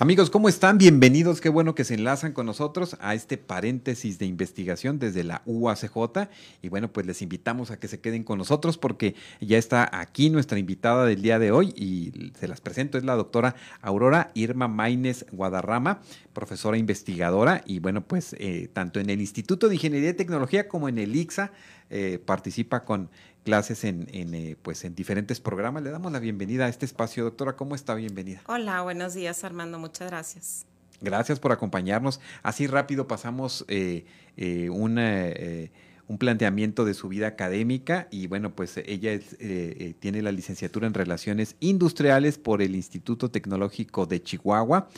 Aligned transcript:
Amigos, 0.00 0.30
¿cómo 0.30 0.48
están? 0.48 0.78
Bienvenidos. 0.78 1.40
Qué 1.40 1.48
bueno 1.48 1.74
que 1.74 1.82
se 1.82 1.94
enlazan 1.94 2.32
con 2.32 2.46
nosotros 2.46 2.96
a 3.00 3.16
este 3.16 3.36
paréntesis 3.36 4.20
de 4.20 4.26
investigación 4.26 5.00
desde 5.00 5.24
la 5.24 5.42
UACJ. 5.44 6.28
Y 6.62 6.68
bueno, 6.68 6.92
pues 6.92 7.04
les 7.04 7.20
invitamos 7.20 7.72
a 7.72 7.80
que 7.80 7.88
se 7.88 7.98
queden 7.98 8.22
con 8.22 8.38
nosotros 8.38 8.78
porque 8.78 9.16
ya 9.40 9.58
está 9.58 9.90
aquí 9.92 10.30
nuestra 10.30 10.60
invitada 10.60 11.04
del 11.04 11.20
día 11.20 11.40
de 11.40 11.50
hoy 11.50 11.74
y 11.76 12.30
se 12.38 12.46
las 12.46 12.60
presento. 12.60 12.96
Es 12.96 13.02
la 13.02 13.16
doctora 13.16 13.56
Aurora 13.80 14.30
Irma 14.34 14.68
Maínez 14.68 15.26
Guadarrama, 15.32 16.00
profesora 16.32 16.78
investigadora 16.78 17.62
y 17.66 17.80
bueno, 17.80 18.02
pues 18.02 18.36
eh, 18.38 18.70
tanto 18.72 19.00
en 19.00 19.10
el 19.10 19.20
Instituto 19.20 19.68
de 19.68 19.74
Ingeniería 19.74 20.10
y 20.10 20.14
Tecnología 20.14 20.68
como 20.68 20.88
en 20.88 20.98
el 20.98 21.16
ICSA 21.16 21.50
eh, 21.90 22.18
participa 22.24 22.84
con 22.84 23.10
clases 23.44 23.84
en, 23.84 24.06
eh, 24.12 24.56
pues 24.60 24.84
en 24.84 24.94
diferentes 24.94 25.40
programas. 25.40 25.82
Le 25.82 25.90
damos 25.90 26.12
la 26.12 26.18
bienvenida 26.18 26.66
a 26.66 26.68
este 26.68 26.84
espacio. 26.84 27.24
Doctora, 27.24 27.56
¿cómo 27.56 27.74
está? 27.74 27.94
Bienvenida. 27.94 28.42
Hola, 28.46 28.82
buenos 28.82 29.14
días 29.14 29.42
Armando, 29.44 29.78
muchas 29.78 30.08
gracias. 30.08 30.66
Gracias 31.00 31.38
por 31.38 31.52
acompañarnos. 31.52 32.20
Así 32.42 32.66
rápido 32.66 33.06
pasamos 33.06 33.64
eh, 33.68 34.04
eh, 34.36 35.70
un 36.08 36.18
planteamiento 36.18 36.84
de 36.84 36.94
su 36.94 37.08
vida 37.08 37.28
académica 37.28 38.08
y 38.10 38.26
bueno, 38.26 38.54
pues 38.54 38.78
ella 38.78 39.18
tiene 40.00 40.22
la 40.22 40.32
licenciatura 40.32 40.86
en 40.86 40.94
Relaciones 40.94 41.54
Industriales 41.60 42.38
por 42.38 42.62
el 42.62 42.74
Instituto 42.74 43.30
Tecnológico 43.30 44.06
de 44.06 44.22
Chihuahua 44.22 44.88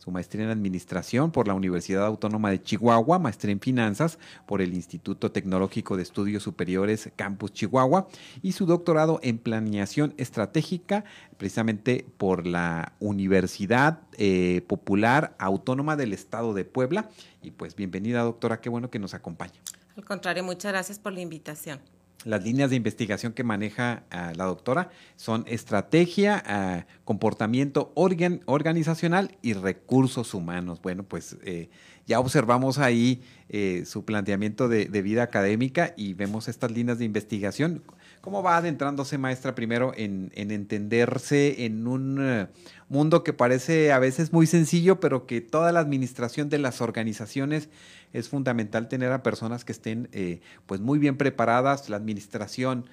su 0.00 0.10
maestría 0.10 0.44
en 0.44 0.50
Administración 0.50 1.30
por 1.30 1.46
la 1.46 1.52
Universidad 1.52 2.06
Autónoma 2.06 2.50
de 2.50 2.62
Chihuahua, 2.62 3.18
maestría 3.18 3.52
en 3.52 3.60
Finanzas 3.60 4.18
por 4.46 4.62
el 4.62 4.72
Instituto 4.72 5.30
Tecnológico 5.30 5.96
de 5.96 6.02
Estudios 6.02 6.42
Superiores 6.42 7.10
Campus 7.16 7.52
Chihuahua 7.52 8.08
y 8.40 8.52
su 8.52 8.64
doctorado 8.64 9.20
en 9.22 9.38
Planeación 9.38 10.14
Estratégica 10.16 11.04
precisamente 11.36 12.06
por 12.16 12.46
la 12.46 12.94
Universidad 12.98 14.00
eh, 14.16 14.62
Popular 14.66 15.34
Autónoma 15.38 15.96
del 15.96 16.14
Estado 16.14 16.54
de 16.54 16.64
Puebla. 16.64 17.10
Y 17.42 17.50
pues 17.50 17.76
bienvenida 17.76 18.22
doctora, 18.22 18.60
qué 18.60 18.70
bueno 18.70 18.90
que 18.90 18.98
nos 18.98 19.12
acompaña. 19.12 19.60
Al 20.00 20.06
contrario, 20.06 20.42
muchas 20.42 20.72
gracias 20.72 20.98
por 20.98 21.12
la 21.12 21.20
invitación. 21.20 21.78
Las 22.24 22.42
líneas 22.42 22.70
de 22.70 22.76
investigación 22.76 23.34
que 23.34 23.44
maneja 23.44 24.04
ah, 24.10 24.32
la 24.34 24.46
doctora 24.46 24.88
son 25.16 25.44
estrategia, 25.46 26.42
ah, 26.46 26.86
comportamiento 27.04 27.92
organizacional 27.94 29.36
y 29.42 29.52
recursos 29.52 30.32
humanos. 30.32 30.80
Bueno, 30.80 31.02
pues 31.02 31.36
eh, 31.44 31.68
ya 32.06 32.18
observamos 32.18 32.78
ahí 32.78 33.22
eh, 33.50 33.84
su 33.84 34.06
planteamiento 34.06 34.68
de, 34.68 34.86
vida 35.02 35.22
académica 35.22 35.92
y 35.98 36.14
vemos 36.14 36.48
estas 36.48 36.70
líneas 36.70 36.98
de 36.98 37.04
investigación. 37.04 37.82
¿Cómo 38.22 38.42
va 38.42 38.56
adentrándose, 38.56 39.18
maestra, 39.18 39.54
primero 39.54 39.92
en, 39.96 40.32
entenderse 40.34 41.66
en 41.66 41.86
un 41.86 42.18
eh, 42.20 42.46
mundo 42.90 43.24
que 43.24 43.32
parece 43.32 43.92
a 43.92 43.98
veces 43.98 44.32
muy 44.32 44.46
sencillo, 44.46 45.00
pero 45.00 45.26
que 45.26 45.40
toda 45.40 45.72
la 45.72 45.80
administración 45.80 46.50
de 46.50 46.58
las 46.58 46.80
organizaciones 46.80 47.70
es 48.12 48.28
fundamental 48.28 48.88
tener 48.88 49.12
a 49.12 49.22
personas 49.22 49.64
que 49.64 49.72
estén 49.72 50.08
eh, 50.12 50.40
pues 50.66 50.80
muy 50.80 50.98
bien 50.98 51.16
preparadas, 51.16 51.88
la 51.88 51.96
administración 51.96 52.84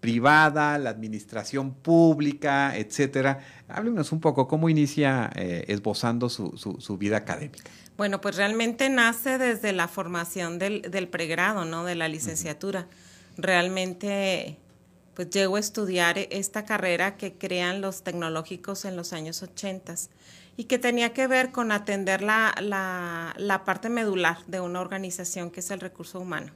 privada, 0.00 0.78
la 0.78 0.90
administración 0.90 1.74
pública, 1.74 2.76
etcétera. 2.76 3.40
Háblenos 3.68 4.12
un 4.12 4.20
poco 4.20 4.48
cómo 4.48 4.68
inicia 4.68 5.30
eh, 5.34 5.64
esbozando 5.68 6.28
su, 6.28 6.56
su, 6.56 6.98
vida 6.98 7.16
académica. 7.16 7.70
Bueno, 7.96 8.20
pues 8.20 8.36
realmente 8.36 8.88
nace 8.88 9.38
desde 9.38 9.72
la 9.72 9.86
formación 9.86 10.58
del, 10.58 10.82
del 10.82 11.08
pregrado, 11.08 11.64
¿no? 11.64 11.84
De 11.84 11.94
la 11.94 12.08
licenciatura. 12.08 12.88
Realmente, 13.36 14.58
pues 15.14 15.30
llego 15.30 15.56
a 15.56 15.60
estudiar 15.60 16.18
esta 16.18 16.64
carrera 16.64 17.16
que 17.16 17.34
crean 17.34 17.80
los 17.80 18.02
tecnológicos 18.02 18.84
en 18.84 18.96
los 18.96 19.12
años 19.12 19.42
80 19.42 19.94
y 20.56 20.64
que 20.64 20.78
tenía 20.78 21.12
que 21.12 21.26
ver 21.26 21.50
con 21.52 21.72
atender 21.72 22.22
la, 22.22 22.54
la, 22.60 23.64
parte 23.64 23.88
medular 23.88 24.38
de 24.46 24.60
una 24.60 24.80
organización 24.80 25.50
que 25.50 25.60
es 25.60 25.70
el 25.70 25.80
recurso 25.80 26.20
humano. 26.20 26.52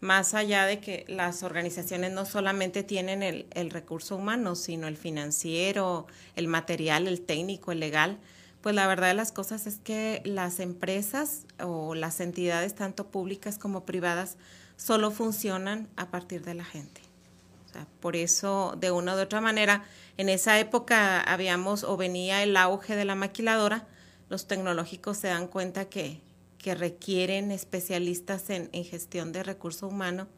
Más 0.00 0.32
allá 0.32 0.64
de 0.64 0.80
que 0.80 1.04
las 1.08 1.42
organizaciones 1.42 2.12
no 2.12 2.24
solamente 2.24 2.82
tienen 2.82 3.22
el, 3.22 3.46
el 3.52 3.70
recurso 3.70 4.16
humano, 4.16 4.54
sino 4.54 4.88
el 4.88 4.96
financiero, 4.96 6.06
el 6.36 6.48
material, 6.48 7.06
el 7.06 7.20
técnico, 7.20 7.72
el 7.72 7.80
legal, 7.80 8.18
pues 8.62 8.74
la 8.74 8.86
verdad 8.86 9.08
de 9.08 9.14
las 9.14 9.32
cosas 9.32 9.66
es 9.66 9.78
que 9.78 10.22
las 10.24 10.60
empresas 10.60 11.46
o 11.62 11.94
las 11.94 12.20
entidades, 12.20 12.74
tanto 12.74 13.10
públicas 13.10 13.58
como 13.58 13.84
privadas, 13.84 14.36
solo 14.76 15.10
funcionan 15.10 15.88
a 15.96 16.10
partir 16.10 16.44
de 16.44 16.54
la 16.54 16.64
gente. 16.64 17.09
Por 18.00 18.16
eso, 18.16 18.76
de 18.78 18.90
una 18.90 19.14
u 19.14 19.18
otra 19.18 19.40
manera, 19.40 19.84
en 20.16 20.28
esa 20.28 20.58
época 20.58 21.20
habíamos 21.20 21.84
o 21.84 21.96
venía 21.96 22.42
el 22.42 22.56
auge 22.56 22.96
de 22.96 23.04
la 23.04 23.14
maquiladora, 23.14 23.86
los 24.28 24.46
tecnológicos 24.46 25.18
se 25.18 25.28
dan 25.28 25.48
cuenta 25.48 25.86
que, 25.86 26.20
que 26.58 26.74
requieren 26.74 27.50
especialistas 27.50 28.50
en, 28.50 28.68
en, 28.72 28.84
gestión 28.84 29.32
de 29.32 29.42
recursos 29.42 29.90
humanos 29.90 30.28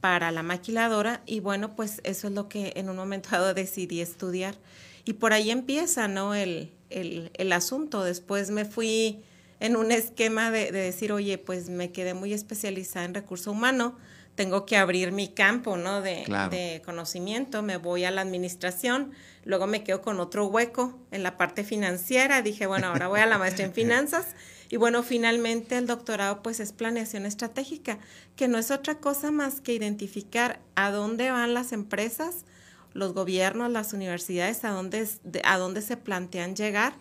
para 0.00 0.30
la 0.30 0.42
maquiladora 0.42 1.22
y 1.26 1.40
bueno, 1.40 1.76
pues 1.76 2.00
eso 2.04 2.28
es 2.28 2.34
lo 2.34 2.48
que 2.48 2.72
en 2.76 2.88
un 2.88 2.96
momento 2.96 3.28
dado 3.32 3.54
decidí 3.54 4.00
estudiar. 4.00 4.56
Y 5.04 5.14
por 5.14 5.32
ahí 5.32 5.50
empieza, 5.50 6.08
¿no? 6.08 6.34
El, 6.34 6.72
el, 6.90 7.30
el 7.34 7.52
asunto. 7.52 8.04
Después 8.04 8.50
me 8.50 8.64
fui 8.64 9.22
en 9.58 9.76
un 9.76 9.92
esquema 9.92 10.50
de, 10.50 10.72
de, 10.72 10.80
decir, 10.80 11.12
oye, 11.12 11.38
pues 11.38 11.68
me 11.68 11.92
quedé 11.92 12.14
muy 12.14 12.32
especializada 12.32 13.04
en 13.04 13.14
recurso 13.14 13.50
humano, 13.50 13.96
tengo 14.40 14.64
que 14.64 14.78
abrir 14.78 15.12
mi 15.12 15.28
campo, 15.28 15.76
¿no? 15.76 16.00
De, 16.00 16.80
conocimiento, 16.86 17.60
me 17.60 17.76
voy 17.76 18.04
a 18.04 18.10
la 18.10 18.22
administración, 18.22 19.12
luego 19.44 19.66
me 19.66 19.84
quedo 19.84 20.00
con 20.00 20.18
otro 20.18 20.46
hueco 20.46 20.98
en 21.10 21.22
la 21.22 21.36
parte 21.36 21.62
financiera, 21.62 22.40
dije, 22.40 22.64
bueno, 22.64 22.86
ahora 22.86 23.08
voy 23.08 23.20
a 23.20 23.26
la 23.26 23.36
maestría 23.36 23.66
en 23.66 23.74
finanzas 23.74 24.28
y 24.70 24.78
bueno, 24.78 25.02
finalmente 25.02 25.76
el 25.76 25.86
doctorado 25.86 26.42
pues 26.42 26.58
es 26.58 26.72
planeación 26.72 27.26
estratégica, 27.26 27.98
que 28.34 28.48
no 28.48 28.56
es 28.56 28.70
otra 28.70 28.94
cosa 28.94 29.30
más 29.30 29.60
que 29.60 29.74
identificar 29.74 30.58
a 30.74 30.90
dónde 30.90 31.30
van 31.30 31.52
las 31.52 31.72
empresas, 31.72 32.46
los 32.94 33.12
gobiernos, 33.12 33.70
las 33.70 33.92
universidades, 33.92 34.64
a 34.64 34.70
dónde, 34.70 35.06
a 35.44 35.58
dónde 35.58 35.82
se 35.82 35.98
plantean 35.98 36.56
llegar 36.56 36.94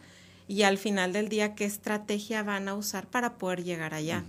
y 0.50 0.64
al 0.64 0.78
final 0.78 1.14
del 1.14 1.30
día 1.30 1.56
qué 1.56 1.64
estrategia 1.64 2.44
van 2.44 2.68
a 2.68 2.74
usar 2.74 3.08
para 3.08 3.38
poder 3.38 3.64
llegar 3.64 3.94
allá. 3.94 4.26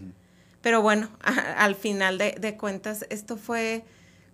Pero 0.62 0.82
bueno, 0.82 1.08
al 1.56 1.74
final 1.74 2.18
de, 2.18 2.56
cuentas, 2.56 3.06
esto 3.10 3.36
fue 3.36 3.84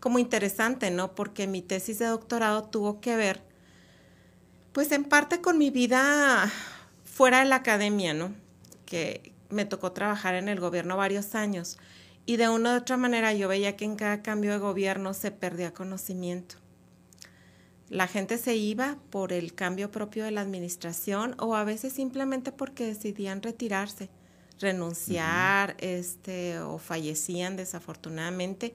como 0.00 0.18
interesante, 0.18 0.90
¿no? 0.90 1.14
Porque 1.14 1.46
mi 1.46 1.62
tesis 1.62 1.98
de 1.98 2.06
doctorado 2.06 2.64
tuvo 2.64 3.00
que 3.00 3.16
ver, 3.16 3.42
pues 4.72 4.92
en 4.92 5.04
parte 5.04 5.40
con 5.40 5.58
mi 5.58 5.70
vida 5.70 6.50
fuera 7.04 7.40
de 7.40 7.46
la 7.46 7.56
academia, 7.56 8.12
¿no? 8.14 8.34
Que 8.84 9.32
me 9.48 9.64
tocó 9.64 9.92
trabajar 9.92 10.34
en 10.34 10.48
el 10.48 10.60
gobierno 10.60 10.96
varios 10.96 11.34
años 11.34 11.78
y 12.26 12.36
de 12.36 12.48
una 12.48 12.74
u 12.74 12.76
otra 12.78 12.96
manera 12.96 13.32
yo 13.32 13.48
veía 13.48 13.76
que 13.76 13.84
en 13.84 13.96
cada 13.96 14.22
cambio 14.22 14.52
de 14.52 14.58
gobierno 14.58 15.14
se 15.14 15.30
perdía 15.30 15.72
conocimiento. 15.72 16.56
La 17.88 18.08
gente 18.08 18.36
se 18.36 18.56
iba 18.56 18.98
por 19.10 19.32
el 19.32 19.54
cambio 19.54 19.92
propio 19.92 20.24
de 20.24 20.32
la 20.32 20.40
administración 20.40 21.36
o 21.38 21.54
a 21.54 21.62
veces 21.62 21.92
simplemente 21.92 22.50
porque 22.50 22.84
decidían 22.84 23.42
retirarse 23.42 24.10
renunciar 24.60 25.76
este, 25.78 26.58
o 26.60 26.78
fallecían 26.78 27.56
desafortunadamente. 27.56 28.74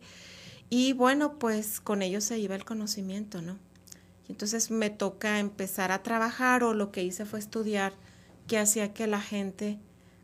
Y 0.70 0.94
bueno, 0.94 1.38
pues 1.40 1.80
con 1.80 2.02
ellos 2.02 2.24
se 2.24 2.40
iba 2.40 2.56
el 2.56 2.66
conocimiento, 2.66 3.42
¿no? 3.42 3.58
entonces 4.32 4.72
me 4.72 4.90
toca 4.90 5.40
empezar 5.40 5.92
a 5.92 6.04
trabajar 6.04 6.64
o 6.64 6.74
lo 6.74 6.92
que 6.92 7.04
hice 7.04 7.26
fue 7.26 7.40
estudiar 7.40 7.94
qué 8.48 8.58
hacía 8.58 8.94
que 8.94 9.06
la 9.06 9.22
gente 9.22 9.78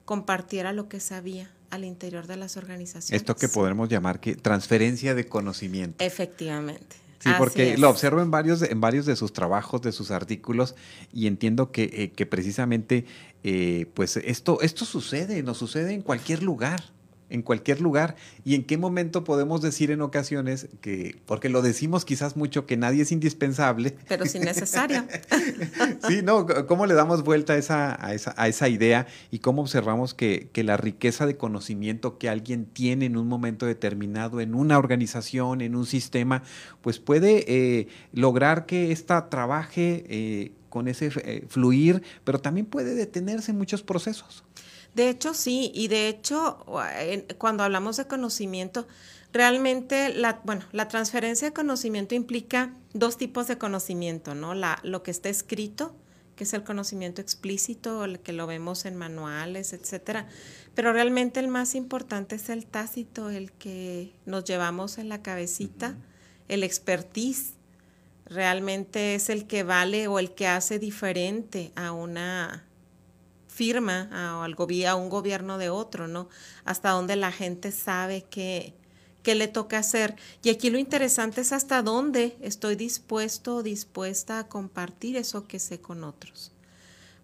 compartiera 0.06 0.71
lo 0.71 0.88
que 0.88 1.00
sabía 1.00 1.51
al 1.69 1.83
interior 1.83 2.27
de 2.27 2.38
las 2.38 2.56
organizaciones. 2.56 3.21
Esto 3.21 3.36
que 3.36 3.50
podemos 3.50 3.89
llamar 3.89 4.21
que 4.21 4.36
transferencia 4.36 5.13
de 5.13 5.27
conocimiento. 5.27 6.04
Efectivamente. 6.04 6.95
Sí, 7.19 7.30
porque 7.38 7.78
lo 7.78 7.90
observo 7.90 8.22
en 8.22 8.30
varios, 8.30 8.62
en 8.62 8.80
varios 8.80 9.06
de 9.06 9.16
sus 9.16 9.34
trabajos, 9.34 9.81
de 9.81 9.92
sus 9.92 10.12
artículos, 10.12 10.75
y 11.12 11.28
entiendo 11.28 11.72
que, 11.72 12.12
eh, 12.16 12.25
precisamente, 12.25 13.06
eh, 13.44 13.90
pues 13.94 14.18
esto, 14.18 14.62
esto 14.62 14.86
sucede, 14.86 15.42
nos 15.42 15.58
sucede 15.58 15.94
en 15.94 16.02
cualquier 16.02 16.44
lugar. 16.44 16.84
En 17.29 17.41
cualquier 17.41 17.81
lugar. 17.81 18.15
¿Y 18.45 18.56
en 18.56 18.63
qué 18.63 18.77
momento 18.77 19.24
podemos 19.24 19.62
decir 19.62 19.91
en 19.91 20.01
ocasiones 20.01 20.68
que, 20.81 21.19
porque 21.25 21.50
lo 21.50 21.62
decimos 21.62 22.06
quizás 22.06 22.38
mucho, 22.38 22.65
que 22.65 22.77
nadie 22.77 23.03
es 23.03 23.12
indispensable? 23.12 23.95
Pero 24.07 24.25
sí 24.25 24.39
necesario. 24.39 25.06
sí, 26.07 26.21
¿no? 26.24 26.45
¿Cómo 26.68 26.85
le 26.85 26.94
damos 26.94 27.24
vuelta 27.24 27.53
a 27.53 27.57
esa, 27.57 28.06
a 28.06 28.13
esa, 28.13 28.33
a 28.38 28.47
esa 28.47 28.69
idea 28.69 29.07
y 29.31 29.39
cómo 29.39 29.62
observamos 29.62 30.13
que, 30.13 30.50
que, 30.51 30.63
la 30.63 30.77
riqueza 30.77 31.25
de 31.25 31.38
conocimiento 31.38 32.18
que 32.18 32.29
alguien 32.29 32.65
tiene 32.65 33.06
en 33.06 33.18
un 33.18 33.27
momento 33.27 33.65
determinado, 33.65 34.41
en 34.41 34.56
una 34.56 34.77
organización, 34.77 35.62
en 35.62 35.75
un 35.75 35.85
sistema, 35.85 36.44
pues 36.81 37.00
puede 37.00 37.45
eh, 37.47 37.88
lograr 38.13 38.65
que 38.65 38.91
ésta 38.91 39.30
trabaje 39.30 40.03
eh, 40.07 40.51
con 40.69 40.88
ese 40.88 41.12
eh, 41.23 41.45
fluir, 41.47 42.03
pero 42.23 42.39
también 42.39 42.65
puede 42.65 42.95
detenerse 42.95 43.51
en 43.51 43.57
muchos 43.57 43.83
procesos. 43.83 44.44
De 44.97 45.09
hecho, 45.09 45.35
sí, 45.35 45.71
y 45.75 45.89
de 45.89 46.07
hecho, 46.07 46.65
cuando 47.38 47.61
hablamos 47.61 47.97
de 47.97 48.07
conocimiento, 48.07 48.88
realmente 49.31 50.11
la, 50.11 50.41
bueno, 50.44 50.65
la 50.71 50.88
transferencia 50.88 51.49
de 51.49 51.53
conocimiento 51.53 52.15
implica 52.15 52.73
dos 52.95 53.15
tipos 53.15 53.45
de 53.45 53.59
conocimiento, 53.59 54.33
¿no? 54.33 54.55
La, 54.55 54.79
lo 54.81 55.03
que 55.03 55.11
está 55.11 55.29
escrito, 55.29 55.95
que 56.35 56.45
es 56.45 56.53
el 56.53 56.63
conocimiento 56.63 57.21
explícito, 57.21 58.05
el 58.05 58.21
que 58.21 58.33
lo 58.33 58.47
vemos 58.47 58.85
en 58.85 58.95
manuales, 58.95 59.71
etcétera. 59.71 60.25
Pero 60.73 60.91
realmente 60.94 61.39
el 61.39 61.47
más 61.47 61.75
importante 61.75 62.35
es 62.38 62.49
el 62.49 62.65
tácito, 62.65 63.29
el 63.29 63.51
que 63.51 64.15
nos 64.25 64.45
llevamos 64.45 64.97
en 64.97 65.09
la 65.09 65.21
cabecita, 65.21 65.95
el 66.47 66.63
expertise. 66.63 67.53
Realmente 68.25 69.13
es 69.13 69.29
el 69.29 69.45
que 69.45 69.61
vale 69.61 70.07
o 70.07 70.17
el 70.17 70.33
que 70.33 70.47
hace 70.47 70.79
diferente 70.79 71.71
a 71.75 71.91
una 71.91 72.67
firma 73.57 74.07
a, 74.12 74.45
a 74.45 74.95
un 74.95 75.09
gobierno 75.09 75.57
de 75.57 75.69
otro, 75.71 76.07
¿no? 76.07 76.30
Hasta 76.63 76.92
donde 76.92 77.15
la 77.15 77.31
gente 77.31 77.71
sabe 77.71 78.24
qué, 78.30 78.75
qué 79.24 79.33
le 79.33 79.48
toca 79.48 79.80
hacer. 79.80 80.15
Y 80.44 80.50
aquí 80.50 80.69
lo 80.69 80.77
interesante 80.77 81.42
es 81.42 81.51
hasta 81.51 81.81
dónde 81.81 82.38
estoy 82.39 82.75
dispuesto 82.75 83.56
o 83.56 83.63
dispuesta 83.63 84.38
a 84.38 84.48
compartir 84.48 85.18
eso 85.18 85.48
que 85.48 85.57
sé 85.57 85.81
con 85.81 86.04
otros. 86.04 86.51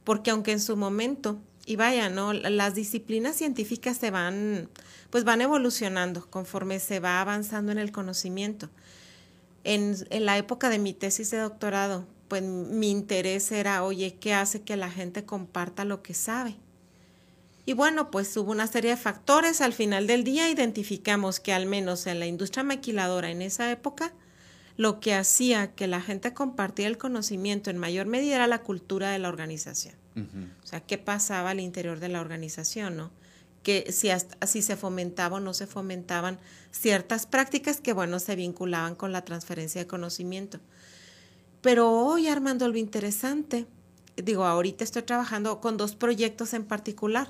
Porque 0.03 0.31
aunque 0.31 0.53
en 0.53 0.59
su 0.59 0.75
momento, 0.75 1.37
y 1.67 1.75
vaya, 1.75 2.09
¿no? 2.09 2.33
Las 2.33 2.73
disciplinas 2.73 3.35
científicas 3.35 3.97
se 3.97 4.09
van, 4.09 4.69
pues 5.11 5.23
van 5.23 5.41
evolucionando 5.41 6.27
conforme 6.31 6.79
se 6.79 6.99
va 6.99 7.21
avanzando 7.21 7.71
en 7.71 7.77
el 7.77 7.91
conocimiento. 7.91 8.69
En, 9.63 9.95
en 10.09 10.25
la 10.25 10.39
época 10.39 10.69
de 10.69 10.79
mi 10.79 10.93
tesis 10.93 11.29
de 11.29 11.37
doctorado, 11.37 12.05
pues 12.27 12.43
mi 12.43 12.89
interés 12.89 13.51
era, 13.51 13.83
oye, 13.83 14.15
¿qué 14.19 14.33
hace 14.33 14.61
que 14.61 14.75
la 14.75 14.89
gente 14.89 15.25
comparta 15.25 15.85
lo 15.85 16.01
que 16.01 16.13
sabe? 16.13 16.55
Y 17.65 17.73
bueno, 17.73 18.11
pues 18.11 18.35
hubo 18.35 18.51
una 18.51 18.67
serie 18.67 18.91
de 18.91 18.97
factores. 18.97 19.61
Al 19.61 19.73
final 19.73 20.07
del 20.07 20.23
día 20.23 20.49
identificamos 20.49 21.39
que 21.39 21.53
al 21.53 21.65
menos 21.65 22.07
en 22.07 22.19
la 22.19 22.25
industria 22.25 22.63
maquiladora 22.63 23.31
en 23.31 23.41
esa 23.41 23.71
época, 23.71 24.13
lo 24.75 24.99
que 24.99 25.13
hacía 25.13 25.73
que 25.73 25.87
la 25.87 26.01
gente 26.01 26.33
compartiera 26.33 26.89
el 26.89 26.97
conocimiento 26.97 27.69
en 27.69 27.77
mayor 27.77 28.07
medida 28.07 28.35
era 28.35 28.47
la 28.47 28.63
cultura 28.63 29.11
de 29.11 29.19
la 29.19 29.29
organización. 29.29 29.95
O 30.15 30.67
sea, 30.67 30.81
qué 30.81 30.99
pasaba 30.99 31.51
al 31.51 31.59
interior 31.59 31.99
de 31.99 32.09
la 32.09 32.21
organización, 32.21 32.97
¿no? 32.97 33.11
Que 33.63 33.91
si, 33.91 34.09
si 34.45 34.61
se 34.61 34.75
fomentaba 34.75 35.37
o 35.37 35.39
no 35.39 35.53
se 35.53 35.65
fomentaban 35.65 36.37
ciertas 36.71 37.25
prácticas 37.25 37.81
que, 37.81 37.93
bueno, 37.93 38.19
se 38.19 38.35
vinculaban 38.35 38.93
con 38.93 39.11
la 39.11 39.23
transferencia 39.23 39.81
de 39.81 39.87
conocimiento. 39.87 40.59
Pero 41.63 41.89
hoy, 41.89 42.27
Armando, 42.27 42.67
lo 42.67 42.77
interesante, 42.77 43.65
digo, 44.17 44.43
ahorita 44.43 44.83
estoy 44.83 45.03
trabajando 45.03 45.61
con 45.61 45.77
dos 45.77 45.95
proyectos 45.95 46.53
en 46.53 46.65
particular. 46.65 47.29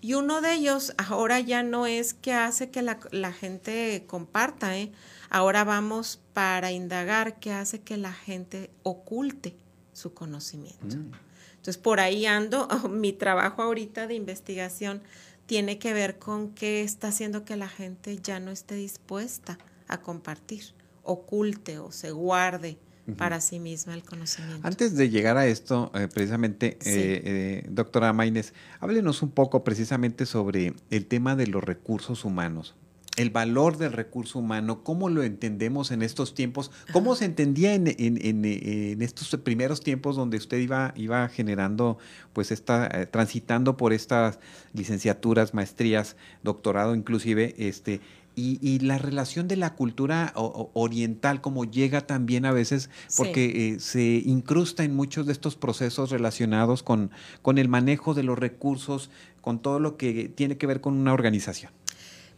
Y 0.00 0.14
uno 0.14 0.40
de 0.40 0.54
ellos 0.54 0.92
ahora 0.98 1.38
ya 1.38 1.62
no 1.62 1.86
es 1.86 2.12
que 2.12 2.32
hace 2.32 2.70
que 2.70 2.82
la, 2.82 3.32
gente 3.32 4.04
comparta, 4.08 4.76
¿eh? 4.76 4.90
ahora 5.30 5.62
vamos 5.62 6.20
para 6.32 6.72
indagar 6.72 7.38
qué 7.38 7.52
hace 7.52 7.80
que 7.80 7.96
la 7.96 8.12
gente 8.12 8.70
oculte 8.82 9.56
su 9.92 10.12
conocimiento. 10.12 10.96
Mm. 10.96 11.12
Entonces, 11.50 11.78
por 11.78 12.00
ahí 12.00 12.26
ando, 12.26 12.66
mi 12.90 13.12
trabajo 13.12 13.62
ahorita 13.62 14.08
de 14.08 14.14
investigación 14.14 15.02
tiene 15.46 15.78
que 15.78 15.92
ver 15.92 16.18
con 16.18 16.50
qué 16.50 16.82
está 16.82 17.08
haciendo 17.08 17.44
que 17.44 17.54
la 17.54 17.68
gente 17.68 18.18
ya 18.18 18.40
no 18.40 18.50
esté 18.50 18.74
dispuesta 18.74 19.56
a 19.86 20.00
compartir, 20.00 20.74
oculte 21.04 21.78
o 21.78 21.92
se 21.92 22.10
guarde 22.10 22.76
para 23.16 23.40
sí 23.40 23.60
misma 23.60 23.94
el 23.94 24.02
conocimiento. 24.02 24.66
Antes 24.66 24.96
de 24.96 25.10
llegar 25.10 25.36
a 25.36 25.46
esto, 25.46 25.90
eh, 25.94 26.08
precisamente, 26.12 26.78
eh, 26.84 27.22
eh, 27.24 27.66
doctora 27.70 28.12
Maines, 28.12 28.54
háblenos 28.80 29.22
un 29.22 29.30
poco 29.30 29.64
precisamente 29.64 30.26
sobre 30.26 30.74
el 30.90 31.06
tema 31.06 31.36
de 31.36 31.46
los 31.46 31.62
recursos 31.64 32.24
humanos. 32.24 32.74
El 33.16 33.30
valor 33.30 33.78
del 33.78 33.92
recurso 33.92 34.38
humano, 34.38 34.84
cómo 34.84 35.08
lo 35.08 35.24
entendemos 35.24 35.90
en 35.90 36.02
estos 36.02 36.36
tiempos, 36.36 36.70
cómo 36.92 37.16
se 37.16 37.24
entendía 37.24 37.74
en, 37.74 37.88
en, 37.98 39.02
estos 39.02 39.36
primeros 39.40 39.80
tiempos 39.80 40.14
donde 40.14 40.36
usted 40.36 40.58
iba, 40.58 40.92
iba 40.94 41.28
generando, 41.28 41.98
pues 42.32 42.52
está 42.52 43.10
transitando 43.10 43.76
por 43.76 43.92
estas 43.92 44.38
licenciaturas, 44.72 45.52
maestrías, 45.52 46.14
doctorado 46.44 46.94
inclusive, 46.94 47.56
este, 47.58 48.00
y, 48.38 48.78
la 48.78 48.98
relación 48.98 49.48
de 49.48 49.56
la 49.56 49.74
cultura 49.74 50.32
oriental, 50.36 51.40
como 51.40 51.64
llega 51.64 52.06
también 52.06 52.46
a 52.46 52.52
veces, 52.52 52.90
porque 53.16 53.74
eh, 53.74 53.80
se 53.80 54.22
incrusta 54.24 54.84
en 54.84 54.94
muchos 54.94 55.26
de 55.26 55.32
estos 55.32 55.56
procesos 55.56 56.10
relacionados 56.10 56.82
con, 56.82 57.10
con 57.42 57.58
el 57.58 57.68
manejo 57.68 58.14
de 58.14 58.22
los 58.22 58.38
recursos, 58.38 59.10
con 59.40 59.60
todo 59.60 59.80
lo 59.80 59.96
que 59.96 60.28
tiene 60.28 60.56
que 60.56 60.66
ver 60.66 60.80
con 60.80 60.94
una 60.94 61.12
organización. 61.12 61.72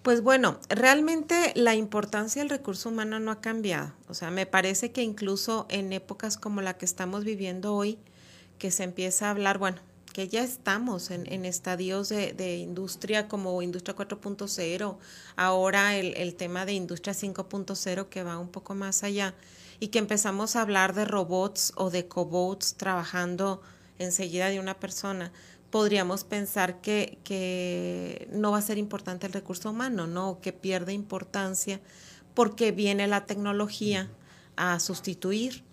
Pues 0.03 0.23
bueno, 0.23 0.59
realmente 0.71 1.53
la 1.55 1.75
importancia 1.75 2.41
del 2.41 2.49
recurso 2.49 2.89
humano 2.89 3.21
no 3.21 3.31
ha 3.31 3.41
cambiado. 3.43 3.93
O 4.09 4.15
sea, 4.15 4.31
me 4.31 4.47
parece 4.47 4.93
que 4.93 5.03
incluso 5.03 5.67
en 5.69 5.93
épocas 5.93 6.39
como 6.39 6.63
la 6.63 6.79
que 6.79 6.87
estamos 6.87 7.25
viviendo 7.25 7.75
hoy, 7.75 7.99
que 8.59 8.71
se 8.71 8.85
empieza 8.85 9.27
a 9.27 9.31
hablar, 9.31 9.59
bueno, 9.59 9.79
que 10.13 10.29
ya 10.29 10.43
estamos 10.43 11.11
en, 11.11 11.45
estadios 11.45 12.09
de, 12.09 12.57
industria 12.59 13.29
como 13.29 13.63
industria 13.63 13.97
4.0, 13.97 14.97
ahora 15.37 15.97
el, 15.97 16.35
tema 16.35 16.67
de 16.67 16.73
industria 16.73 17.15
5.0 17.15 18.09
que 18.09 18.23
va 18.23 18.39
un 18.39 18.49
poco 18.49 18.75
más 18.75 19.03
allá 19.05 19.35
y 19.79 19.89
que 19.89 19.99
empezamos 19.99 20.57
a 20.57 20.63
hablar 20.63 20.95
de 20.95 21.05
robots 21.05 21.73
o 21.77 21.91
de 21.91 22.07
cobots 22.07 22.75
trabajando 22.75 23.63
enseguida 23.99 24.49
de 24.49 24.61
una 24.61 24.79
persona, 24.79 25.33
podríamos 25.71 26.25
pensar 26.25 26.81
que, 26.81 27.19
que 27.23 28.29
no 28.33 28.51
va 28.51 28.59
a 28.59 28.63
ser 28.63 28.79
importante 28.79 29.27
el 29.27 29.33
recurso 29.33 29.71
humano, 29.71 30.07
¿no? 30.07 30.41
que 30.41 30.53
pierde 30.53 30.93
importancia 30.93 31.81
porque 32.35 32.73
viene 32.73 33.07
la 33.07 33.27
tecnología 33.27 34.11
a 34.57 34.81
sustituir 34.81 35.65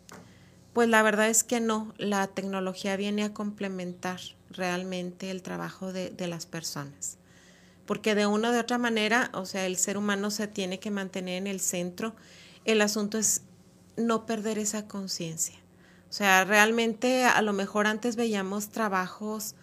pues 0.77 0.89
la 0.89 1.01
verdad 1.01 1.27
es 1.27 1.43
que 1.43 1.59
no, 1.59 1.91
la 1.97 2.27
tecnología 2.27 2.95
viene 2.97 3.23
a 3.23 3.33
complementar 3.33 4.19
realmente 4.51 5.31
el 5.31 5.41
trabajo 5.41 5.91
de, 5.91 6.13
las 6.27 6.45
personas. 6.45 7.17
Porque 7.87 8.13
de 8.13 8.27
una 8.27 8.51
u 8.51 8.51
de 8.51 8.59
otra 8.59 8.77
manera, 8.77 9.31
o 9.33 9.47
sea, 9.47 9.65
el 9.65 9.77
ser 9.77 9.97
humano 9.97 10.29
se 10.29 10.47
tiene 10.47 10.79
que 10.79 10.91
mantener 10.91 11.37
en 11.39 11.47
el 11.47 11.61
centro. 11.61 12.15
El 12.63 12.81
asunto 12.81 13.17
es 13.17 13.41
no 13.95 14.27
perder 14.27 14.59
esa 14.59 14.87
conciencia. 14.87 15.55
O 16.11 16.13
sea, 16.13 16.45
realmente 16.45 17.23
a 17.23 17.41
lo 17.41 17.53
mejor 17.53 17.87
antes 17.87 18.15
veíamos 18.15 18.69
trabajos 18.69 19.55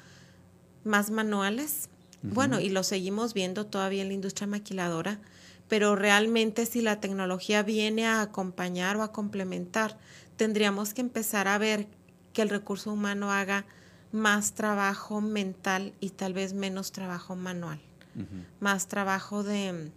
más 0.83 1.13
manuales, 1.13 1.91
bueno, 2.23 2.59
y 2.59 2.71
lo 2.71 2.83
seguimos 2.83 3.35
viendo 3.35 3.67
todavía 3.67 4.03
en 4.03 4.09
la 4.09 4.15
industria 4.15 4.49
maquiladora, 4.49 5.21
pero 5.69 5.95
realmente 5.95 6.67
si 6.67 6.83
la 6.83 7.01
tecnología 7.01 7.63
viene 7.63 8.05
a 8.05 8.21
acompañar 8.21 8.97
o 8.97 9.03
a 9.03 9.13
complementar, 9.13 9.97
tendríamos 10.37 10.95
que 10.95 11.01
empezar 11.01 11.49
a 11.49 11.59
ver 11.59 11.87
que 12.33 12.43
el 12.43 12.49
recurso 12.49 12.93
humano 12.93 13.33
haga 13.33 13.65
más 14.13 14.55
trabajo 14.55 15.21
mental 15.21 15.93
y 16.01 16.11
tal 16.11 16.35
vez 16.35 16.53
menos 16.53 16.93
trabajo 16.93 17.37
manual. 17.37 17.81
Más 18.61 18.87
trabajo 18.87 19.43
de, 19.43 19.91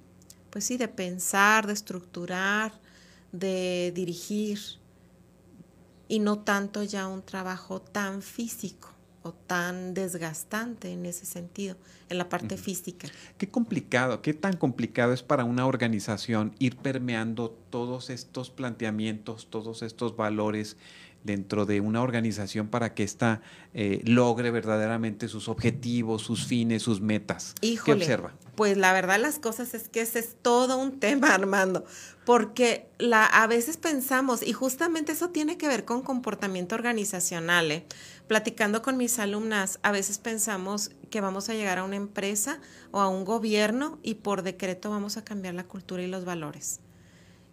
pues 0.50 0.66
sí, 0.66 0.78
de 0.78 0.88
pensar, 0.88 1.68
de 1.68 1.74
estructurar, 1.74 2.72
de 3.32 3.92
dirigir 3.94 4.60
y 6.08 6.18
no 6.20 6.40
tanto 6.40 6.82
ya 6.82 7.08
un 7.08 7.22
trabajo 7.22 7.80
tan 7.80 8.24
físico 8.24 8.97
tan 9.34 9.94
desgastante 9.94 10.92
en 10.92 11.06
ese 11.06 11.26
sentido, 11.26 11.76
en 12.10 12.18
la 12.18 12.30
parte 12.30 12.58
física. 12.58 13.08
Qué 13.38 13.50
complicado, 13.50 14.22
qué 14.22 14.34
tan 14.34 14.56
complicado 14.56 15.14
es 15.14 15.24
para 15.24 15.44
una 15.44 15.66
organización 15.66 16.54
ir 16.60 16.78
permeando 16.78 17.52
todos 17.70 18.10
estos 18.10 18.50
planteamientos, 18.50 19.48
todos 19.50 19.82
estos 19.82 20.16
valores 20.16 20.78
dentro 21.24 21.66
de 21.66 21.82
una 21.82 22.02
organización 22.02 22.68
para 22.68 22.94
que 22.94 23.04
ésta 23.04 23.42
eh, 23.74 24.02
logre 24.06 24.50
verdaderamente 24.52 25.28
sus 25.28 25.50
objetivos, 25.50 26.24
sus 26.24 26.48
fines, 26.48 26.84
sus 26.84 27.02
metas? 27.02 27.54
¿Qué 27.62 27.92
observa? 27.92 28.34
Pues 28.58 28.76
la 28.76 28.92
verdad 28.92 29.20
las 29.20 29.38
cosas 29.38 29.76
es 29.76 29.88
que 29.88 30.02
ese 30.02 30.18
es 30.18 30.36
todo 30.42 30.80
un 30.80 31.00
tema, 31.00 31.32
Armando, 31.32 31.86
porque 32.26 32.90
la, 32.98 33.24
a 33.24 33.46
veces 33.46 33.78
pensamos, 33.78 34.42
y 34.42 34.52
justamente 34.52 35.12
eso 35.12 35.30
tiene 35.30 35.60
que 35.60 35.68
ver 35.68 35.86
con 35.86 36.02
comportamiento 36.02 36.74
organizacional, 36.74 37.72
¿eh? 37.72 37.86
platicando 38.26 38.82
con 38.82 38.98
mis 38.98 39.20
alumnas, 39.20 39.78
a 39.84 39.92
veces 39.92 40.18
pensamos 40.18 40.90
que 41.12 41.22
vamos 41.22 41.50
a 41.50 41.54
llegar 41.54 41.78
a 41.78 41.84
una 41.84 41.98
empresa 41.98 42.60
o 42.90 43.00
a 43.00 43.08
un 43.08 43.26
gobierno 43.26 44.00
y 44.02 44.16
por 44.16 44.42
decreto 44.42 44.90
vamos 44.90 45.18
a 45.18 45.24
cambiar 45.24 45.54
la 45.54 45.66
cultura 45.66 46.02
y 46.02 46.08
los 46.08 46.26
valores. 46.26 46.80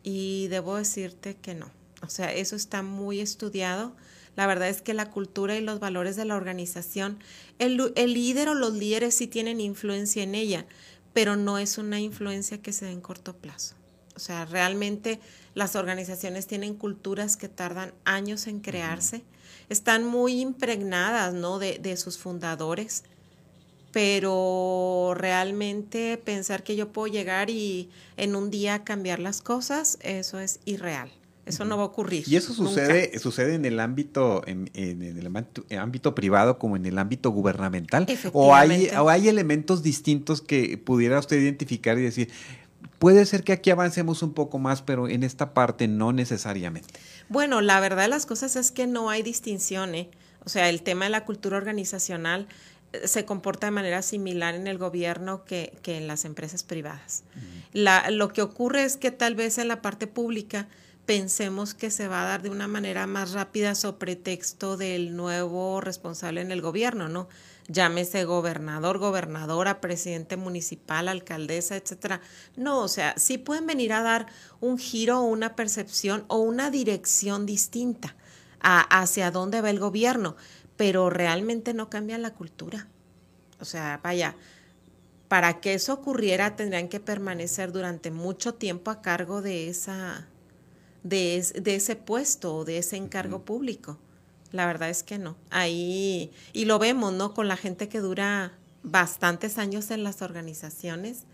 Y 0.02 0.48
debo 0.48 0.76
decirte 0.76 1.36
que 1.36 1.54
no. 1.54 1.70
O 2.00 2.08
sea, 2.08 2.32
eso 2.32 2.56
está 2.56 2.82
muy 2.82 3.20
estudiado. 3.20 3.94
La 4.36 4.46
verdad 4.46 4.68
es 4.68 4.82
que 4.82 4.94
la 4.94 5.10
cultura 5.10 5.56
y 5.56 5.60
los 5.60 5.80
valores 5.80 6.16
de 6.16 6.24
la 6.24 6.34
organización, 6.34 7.18
el, 7.58 7.92
el 7.94 8.14
líder 8.14 8.48
o 8.48 8.54
los 8.54 8.74
líderes 8.74 9.14
sí 9.14 9.26
tienen 9.26 9.60
influencia 9.60 10.22
en 10.22 10.34
ella, 10.34 10.66
pero 11.14 11.36
no 11.36 11.58
es 11.58 11.78
una 11.78 12.00
influencia 12.00 12.60
que 12.60 12.72
se 12.72 12.84
dé 12.84 12.90
en 12.90 13.00
corto 13.00 13.34
plazo. 13.34 13.74
O 14.14 14.18
sea, 14.18 14.44
realmente 14.44 15.18
las 15.54 15.74
organizaciones 15.74 16.46
tienen 16.46 16.74
culturas 16.74 17.36
que 17.38 17.48
tardan 17.48 17.94
años 18.04 18.46
en 18.46 18.60
crearse, 18.60 19.22
están 19.70 20.04
muy 20.04 20.40
impregnadas, 20.40 21.32
¿no? 21.32 21.58
De, 21.58 21.78
de 21.78 21.96
sus 21.96 22.18
fundadores 22.18 23.04
pero 23.94 25.14
realmente 25.16 26.16
pensar 26.16 26.64
que 26.64 26.74
yo 26.74 26.92
puedo 26.92 27.06
llegar 27.06 27.48
y 27.48 27.90
en 28.16 28.34
un 28.34 28.50
día 28.50 28.82
cambiar 28.82 29.20
las 29.20 29.40
cosas, 29.40 29.98
eso 30.02 30.40
es 30.40 30.58
irreal. 30.64 31.12
Eso 31.46 31.64
no 31.64 31.76
va 31.76 31.82
a 31.82 31.86
ocurrir. 31.86 32.24
Y 32.26 32.36
eso 32.36 32.54
sucede, 32.54 33.18
sucede 33.18 33.54
en 33.54 33.64
el 33.64 33.78
ámbito, 33.78 34.42
en, 34.46 34.70
el 34.74 35.78
ámbito 35.78 36.14
privado 36.14 36.58
como 36.58 36.76
en 36.76 36.86
el 36.86 36.98
ámbito 36.98 37.30
gubernamental. 37.30 38.06
O 38.32 38.54
hay, 38.54 38.88
o 38.98 39.10
hay 39.10 39.28
elementos 39.28 39.82
distintos 39.82 40.40
que 40.40 40.78
pudiera 40.78 41.18
usted 41.18 41.38
identificar 41.38 41.98
y 41.98 42.02
decir, 42.02 42.30
puede 42.98 43.26
ser 43.26 43.44
que 43.44 43.52
aquí 43.52 43.70
avancemos 43.70 44.22
un 44.22 44.32
poco 44.32 44.58
más, 44.58 44.80
pero 44.80 45.08
en 45.08 45.22
esta 45.22 45.52
parte 45.52 45.86
no 45.86 46.12
necesariamente. 46.12 46.88
Bueno, 47.28 47.60
la 47.60 47.78
verdad 47.80 48.04
de 48.04 48.08
las 48.08 48.24
cosas 48.24 48.56
es 48.56 48.70
que 48.70 48.86
no 48.86 49.10
hay 49.10 49.22
distinción, 49.22 49.94
¿eh? 49.94 50.08
O 50.44 50.48
sea, 50.48 50.68
el 50.68 50.82
tema 50.82 51.06
de 51.06 51.10
la 51.10 51.24
cultura 51.24 51.56
organizacional 51.56 52.46
eh, 52.92 53.06
se 53.06 53.24
comporta 53.24 53.66
de 53.66 53.70
manera 53.72 54.00
similar 54.02 54.54
en 54.54 54.66
el 54.66 54.78
gobierno 54.78 55.44
que, 55.44 55.76
que 55.82 55.98
en 55.98 56.06
las 56.06 56.24
empresas 56.24 56.62
privadas. 56.62 57.24
la, 57.72 58.10
lo 58.10 58.28
que 58.32 58.40
ocurre 58.40 58.84
es 58.84 58.96
que 58.96 59.10
tal 59.10 59.34
vez 59.34 59.58
en 59.58 59.68
la 59.68 59.82
parte 59.82 60.06
pública 60.06 60.68
pensemos 61.06 61.74
que 61.74 61.90
se 61.90 62.08
va 62.08 62.22
a 62.22 62.26
dar 62.26 62.42
de 62.42 62.50
una 62.50 62.68
manera 62.68 63.06
más 63.06 63.32
rápida 63.32 63.74
sobre 63.74 63.98
pretexto 63.98 64.76
del 64.76 65.16
nuevo 65.16 65.80
responsable 65.80 66.40
en 66.40 66.50
el 66.50 66.62
gobierno, 66.62 67.08
¿no? 67.08 67.28
Llámese 67.68 68.24
gobernador, 68.24 68.98
gobernadora, 68.98 69.80
presidente 69.80 70.36
municipal, 70.36 71.08
alcaldesa, 71.08 71.76
etcétera. 71.76 72.20
No, 72.56 72.80
o 72.80 72.88
sea, 72.88 73.14
sí 73.16 73.38
pueden 73.38 73.66
venir 73.66 73.92
a 73.92 74.02
dar 74.02 74.26
un 74.60 74.78
giro 74.78 75.22
una 75.22 75.56
percepción 75.56 76.24
o 76.28 76.38
una 76.38 76.70
dirección 76.70 77.46
distinta 77.46 78.16
a, 78.60 78.80
hacia 78.80 79.30
dónde 79.30 79.60
va 79.60 79.70
el 79.70 79.78
gobierno, 79.78 80.36
pero 80.76 81.08
realmente 81.08 81.72
no 81.72 81.88
cambian 81.88 82.22
la 82.22 82.34
cultura. 82.34 82.86
O 83.60 83.64
sea, 83.64 84.00
vaya, 84.02 84.36
para 85.28 85.60
que 85.60 85.74
eso 85.74 85.94
ocurriera 85.94 86.56
tendrían 86.56 86.88
que 86.88 87.00
permanecer 87.00 87.72
durante 87.72 88.10
mucho 88.10 88.54
tiempo 88.54 88.90
a 88.90 89.00
cargo 89.00 89.40
de 89.40 89.68
esa 89.68 90.28
de, 91.04 91.36
ese 91.36 91.96
puesto 91.96 92.56
o 92.56 92.64
de 92.64 92.78
ese 92.78 92.96
encargo 92.96 93.44
público. 93.44 93.98
La 94.50 94.66
verdad 94.66 94.90
es 94.90 95.04
que 95.04 95.18
no. 95.18 95.36
Ahí, 95.50 96.32
y 96.52 96.64
lo 96.64 96.80
vemos, 96.80 97.12
¿no? 97.12 97.34
Con 97.34 97.46
la 97.46 97.56
gente 97.56 97.88
que 97.88 98.00
dura 98.00 98.52
bastantes 98.82 99.58
años 99.58 99.90
en 99.90 100.02
las 100.02 100.22
organizaciones, 100.22 101.24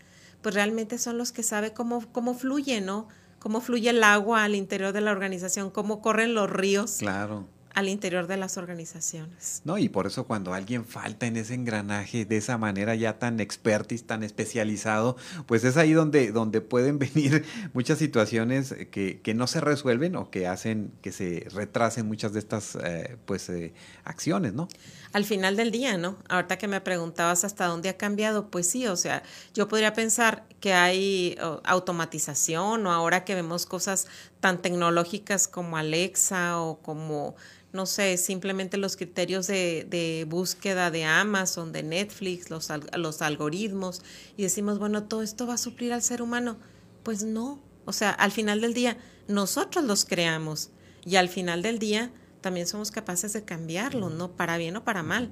pues 0.41 0.53
realmente 0.53 0.97
son 0.99 1.17
los 1.17 1.31
que 1.31 1.43
saben 1.43 1.71
cómo, 1.73 2.05
cómo 2.11 2.35
fluye, 2.35 2.81
¿no? 2.81 3.07
Cómo 3.39 3.61
fluye 3.61 3.89
el 3.89 4.03
agua 4.03 4.43
al 4.43 4.55
interior 4.55 4.93
de 4.93 5.01
la 5.01 5.11
organización, 5.11 5.71
cómo 5.71 6.01
corren 6.01 6.35
los 6.35 6.49
ríos. 6.49 6.97
Claro 6.99 7.47
al 7.73 7.89
interior 7.89 8.27
de 8.27 8.37
las 8.37 8.57
organizaciones. 8.57 9.61
No, 9.65 9.77
y 9.77 9.89
por 9.89 10.07
eso 10.07 10.25
cuando 10.25 10.53
alguien 10.53 10.85
falta 10.85 11.27
en 11.27 11.37
ese 11.37 11.53
engranaje 11.53 12.25
de 12.25 12.37
esa 12.37 12.57
manera 12.57 12.95
ya 12.95 13.19
tan 13.19 13.39
expertis, 13.39 14.05
tan 14.05 14.23
especializado, 14.23 15.17
pues 15.45 15.63
es 15.63 15.77
ahí 15.77 15.93
donde, 15.93 16.31
donde 16.31 16.61
pueden 16.61 16.99
venir 17.15 17.45
muchas 17.73 17.97
situaciones 17.97 18.75
que, 18.91 19.21
que 19.21 19.33
no 19.33 19.47
se 19.47 19.61
resuelven 19.61 20.15
o 20.15 20.29
que 20.29 20.47
hacen 20.47 20.91
que 21.01 21.11
se 21.11 21.47
retrasen 21.53 22.07
muchas 22.07 22.33
de 22.33 22.39
estas 22.39 22.75
eh, 22.75 23.17
pues 23.25 23.49
eh, 23.49 23.73
acciones, 24.03 24.53
¿no? 24.53 24.67
Al 25.13 25.25
final 25.25 25.57
del 25.57 25.71
día, 25.71 25.97
¿no? 25.97 26.17
Ahorita 26.29 26.57
que 26.57 26.69
me 26.69 26.79
preguntabas 26.79 27.43
hasta 27.43 27.65
dónde 27.65 27.89
ha 27.89 27.97
cambiado, 27.97 28.49
pues 28.49 28.69
sí, 28.69 28.87
o 28.87 28.95
sea, 28.95 29.23
yo 29.53 29.67
podría 29.67 29.91
pensar 29.93 30.45
que 30.61 30.73
hay 30.73 31.37
automatización 31.63 32.87
o 32.87 32.91
ahora 32.91 33.25
que 33.25 33.35
vemos 33.35 33.65
cosas 33.65 34.07
tan 34.39 34.61
tecnológicas 34.61 35.49
como 35.49 35.75
Alexa 35.75 36.61
o 36.61 36.79
como 36.79 37.35
no 37.73 37.85
sé, 37.85 38.17
simplemente 38.17 38.77
los 38.77 38.97
criterios 38.97 39.47
de, 39.47 40.25
búsqueda 40.27 40.91
de 40.91 41.05
Amazon, 41.05 41.71
de 41.71 41.83
Netflix, 41.83 42.49
los, 42.49 42.69
los 42.97 43.21
algoritmos, 43.21 44.01
y 44.35 44.43
decimos, 44.43 44.77
bueno, 44.77 45.03
todo 45.03 45.21
esto 45.21 45.47
va 45.47 45.53
a 45.53 45.57
suplir 45.57 45.93
al 45.93 46.01
ser 46.01 46.21
humano. 46.21 46.57
Pues 47.03 47.23
no, 47.23 47.59
o 47.85 47.93
sea, 47.93 48.11
al 48.11 48.31
final 48.31 48.61
del 48.61 48.73
día, 48.73 48.97
nosotros 49.27 49.85
los 49.85 50.05
creamos 50.05 50.69
y 51.05 51.15
al 51.15 51.29
final 51.29 51.61
del 51.61 51.79
día 51.79 52.11
también 52.41 52.67
somos 52.67 52.91
capaces 52.91 53.33
de 53.33 53.43
cambiarlo, 53.43 54.09
¿no? 54.09 54.31
Para 54.31 54.57
bien 54.57 54.75
o 54.75 54.83
para 54.83 55.03
mal. 55.03 55.31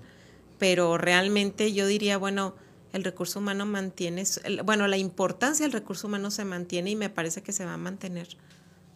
Pero 0.57 0.97
realmente 0.97 1.73
yo 1.73 1.87
diría, 1.87 2.17
bueno, 2.17 2.55
el 2.93 3.03
recurso 3.03 3.39
humano 3.39 3.65
mantiene, 3.65 4.23
bueno, 4.63 4.87
la 4.87 4.97
importancia 4.97 5.65
del 5.65 5.73
recurso 5.73 6.07
humano 6.07 6.31
se 6.31 6.45
mantiene 6.45 6.91
y 6.91 6.95
me 6.95 7.09
parece 7.09 7.43
que 7.43 7.51
se 7.51 7.65
va 7.65 7.73
a 7.73 7.77
mantener 7.77 8.27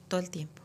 todo 0.08 0.20
el 0.20 0.30
tiempo. 0.30 0.62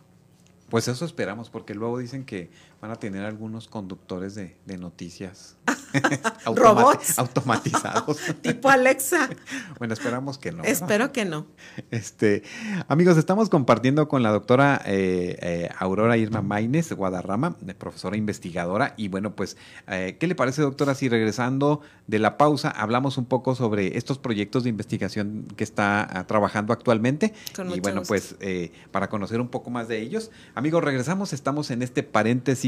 Pues 0.71 0.87
eso 0.89 1.05
esperamos, 1.05 1.49
porque 1.49 1.75
luego 1.75 1.99
dicen 1.99 2.25
que 2.25 2.51
van 2.81 2.91
a 2.91 2.97
tener 2.97 3.25
algunos 3.25 3.69
conductores 3.69 4.35
de, 4.35 4.57
noticias 4.79 5.57
robots 6.47 7.19
automatizados. 7.19 8.19
tipo 8.43 8.69
Alexa. 8.69 9.29
bueno, 9.79 9.95
esperamos 9.95 10.39
que 10.39 10.53
no. 10.53 10.63
Espero 10.63 11.13
que 11.13 11.25
no. 11.25 11.47
Este, 11.91 12.43
amigos, 12.87 13.17
estamos 13.17 13.49
compartiendo 13.49 14.07
con 14.07 14.23
la 14.23 14.31
doctora 14.31 14.81
eh, 14.85 15.39
eh, 15.41 15.69
Aurora 15.79 16.17
Irma 16.17 16.43
Maines 16.43 16.93
Guadarrama, 16.93 17.57
profesora 17.79 18.17
investigadora. 18.17 18.95
Y 18.97 19.09
bueno, 19.09 19.35
pues, 19.35 19.57
eh, 19.89 20.17
¿qué 20.21 20.27
le 20.27 20.35
parece, 20.35 20.63
doctora, 20.63 20.95
si 20.95 21.09
regresando 21.09 21.81
de 22.07 22.19
la 22.19 22.37
pausa 22.39 22.71
hablamos 22.71 23.19
un 23.19 23.25
poco 23.25 23.55
sobre 23.55 23.97
estos 23.97 24.19
proyectos 24.19 24.65
de 24.65 24.71
investigación 24.71 25.49
que 25.57 25.65
está 25.65 26.03
ah, 26.03 26.27
trabajando 26.27 26.73
actualmente? 26.73 27.35
y 27.75 27.81
bueno, 27.81 28.03
pues, 28.07 28.37
para 28.93 29.09
conocer 29.09 29.41
un 29.41 29.49
poco 29.49 29.71
más 29.71 29.89
de 29.89 30.01
ellos 30.01 30.31
Amigos, 30.55 30.83
regresamos, 30.83 31.33
estamos 31.33 31.71
en 31.71 31.83
este 31.83 32.03
paréntesis 32.03 32.68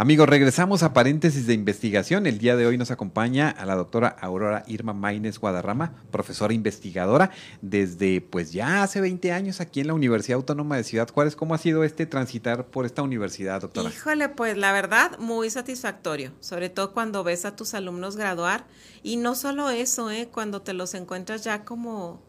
Amigos, 0.00 0.28
regresamos 0.28 0.84
a 0.84 0.92
paréntesis 0.92 1.48
de 1.48 1.54
investigación. 1.54 2.28
El 2.28 2.38
día 2.38 2.54
de 2.54 2.64
hoy 2.66 2.78
nos 2.78 2.92
acompaña 2.92 3.50
a 3.50 3.66
la 3.66 3.74
doctora 3.74 4.06
Aurora 4.20 4.62
Irma 4.68 4.92
Maínez 4.92 5.40
Guadarrama, 5.40 5.92
profesora 6.12 6.54
investigadora 6.54 7.32
desde 7.62 8.20
pues 8.20 8.52
ya 8.52 8.84
hace 8.84 9.00
20 9.00 9.32
años 9.32 9.60
aquí 9.60 9.80
en 9.80 9.88
la 9.88 9.94
Universidad 9.94 10.36
Autónoma 10.36 10.76
de 10.76 10.84
Ciudad 10.84 11.08
Juárez. 11.08 11.34
¿Cómo 11.34 11.52
ha 11.52 11.58
sido 11.58 11.82
este 11.82 12.06
transitar 12.06 12.66
por 12.66 12.86
esta 12.86 13.02
universidad, 13.02 13.60
doctora? 13.60 13.88
Híjole, 13.88 14.28
pues 14.28 14.56
la 14.56 14.70
verdad, 14.70 15.18
muy 15.18 15.50
satisfactorio, 15.50 16.30
sobre 16.38 16.68
todo 16.68 16.92
cuando 16.92 17.24
ves 17.24 17.44
a 17.44 17.56
tus 17.56 17.74
alumnos 17.74 18.14
graduar 18.14 18.66
y 19.02 19.16
no 19.16 19.34
solo 19.34 19.68
eso, 19.68 20.12
¿eh? 20.12 20.28
cuando 20.32 20.62
te 20.62 20.74
los 20.74 20.94
encuentras 20.94 21.42
ya 21.42 21.64
como 21.64 22.22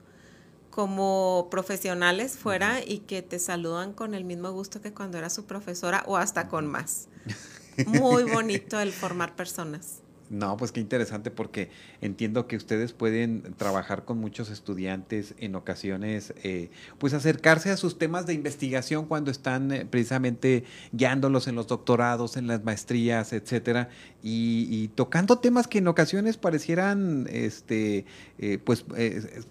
como 0.72 1.50
profesionales 1.52 2.38
fuera 2.38 2.80
y 2.84 3.00
que 3.00 3.22
te 3.22 3.38
saludan 3.38 3.94
con 3.94 4.16
el 4.16 4.24
mismo 4.24 4.52
gusto 4.52 4.82
que 4.82 4.94
cuando 4.94 5.18
era 5.18 5.30
su 5.30 5.46
profesora 5.46 6.04
o 6.08 6.18
hasta 6.18 6.48
con 6.48 6.66
más. 6.66 7.10
Muy 7.88 8.24
bonito 8.32 8.80
el 8.80 8.92
formar 8.92 9.36
personas. 9.36 10.02
No, 10.30 10.58
pues 10.58 10.72
qué 10.72 10.80
interesante 10.80 11.32
porque 11.32 11.72
entiendo 12.02 12.46
que 12.46 12.56
ustedes 12.56 12.94
pueden 12.94 13.56
trabajar 13.58 14.06
con 14.06 14.20
muchos 14.20 14.52
estudiantes 14.52 15.34
en 15.40 15.56
ocasiones, 15.56 16.36
eh, 16.44 16.70
pues 17.00 17.14
acercarse 17.16 17.72
a 17.72 17.78
sus 17.78 17.98
temas 17.98 18.28
de 18.28 18.36
investigación 18.36 19.08
cuando 19.08 19.32
están 19.32 19.72
eh, 19.72 19.86
precisamente 19.90 20.66
guiándolos 20.92 21.48
en 21.48 21.56
los 21.56 21.66
doctorados, 21.66 22.38
en 22.38 22.46
las 22.46 22.64
maestrías, 22.64 23.34
etcétera, 23.34 23.90
y, 24.22 24.90
tocando 24.90 25.40
temas 25.40 25.68
que 25.68 25.80
en 25.80 25.88
ocasiones 25.88 26.38
parecieran, 26.38 27.28
este, 27.32 28.06
eh, 28.38 28.60
pues, 28.64 28.86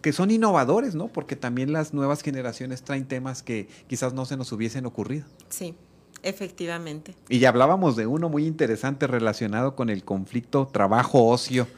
que 0.00 0.12
son 0.12 0.30
innovadores, 0.30 0.94
¿no? 0.94 1.08
Porque 1.08 1.36
también 1.36 1.72
las 1.72 1.94
nuevas 1.94 2.22
generaciones 2.22 2.82
traen 2.82 3.06
temas 3.06 3.42
que 3.42 3.66
quizás 3.86 4.12
no 4.12 4.26
se 4.26 4.36
nos 4.36 4.52
hubiesen 4.52 4.86
ocurrido. 4.86 5.26
Sí. 5.48 5.74
Efectivamente. 6.22 7.14
Y 7.28 7.38
ya 7.38 7.50
hablábamos 7.50 7.96
de 7.96 8.06
uno 8.06 8.28
muy 8.28 8.46
interesante 8.46 9.06
relacionado 9.06 9.76
con 9.76 9.88
el 9.88 10.04
conflicto 10.04 10.66
trabajo-ocio, 10.66 11.68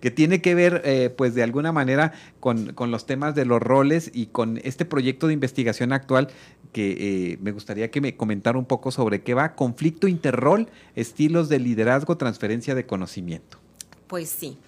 que 0.00 0.10
tiene 0.10 0.42
que 0.42 0.54
ver, 0.54 0.82
eh, 0.84 1.10
pues 1.16 1.34
de 1.34 1.42
alguna 1.42 1.72
manera, 1.72 2.12
con, 2.40 2.74
los 2.90 3.06
temas 3.06 3.34
de 3.34 3.46
los 3.46 3.60
roles 3.60 4.10
y 4.12 4.26
con 4.26 4.60
este 4.64 4.84
proyecto 4.84 5.26
de 5.26 5.32
investigación 5.32 5.92
actual 5.92 6.28
que 6.72 7.32
eh, 7.32 7.38
me 7.40 7.52
gustaría 7.52 7.90
que 7.90 8.02
me 8.02 8.16
comentara 8.16 8.58
un 8.58 8.66
poco 8.66 8.90
sobre 8.90 9.22
qué 9.22 9.32
va, 9.32 9.54
conflicto 9.54 10.08
interrol, 10.08 10.68
estilos 10.94 11.48
de 11.48 11.58
liderazgo, 11.58 12.18
transferencia 12.18 12.74
de 12.74 12.84
conocimiento. 12.84 13.58
Pues 14.08 14.28
sí. 14.28 14.58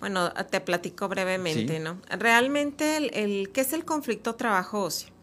Bueno, 0.00 0.32
te 0.50 0.60
platico 0.60 1.08
brevemente, 1.08 1.78
¿no? 1.78 1.98
Realmente, 2.10 2.96
el, 2.96 3.10
el, 3.14 3.50
¿qué 3.50 3.62
es 3.62 3.72
el 3.72 3.84
conflicto 3.84 4.34
trabajo-ocio? 4.34 5.15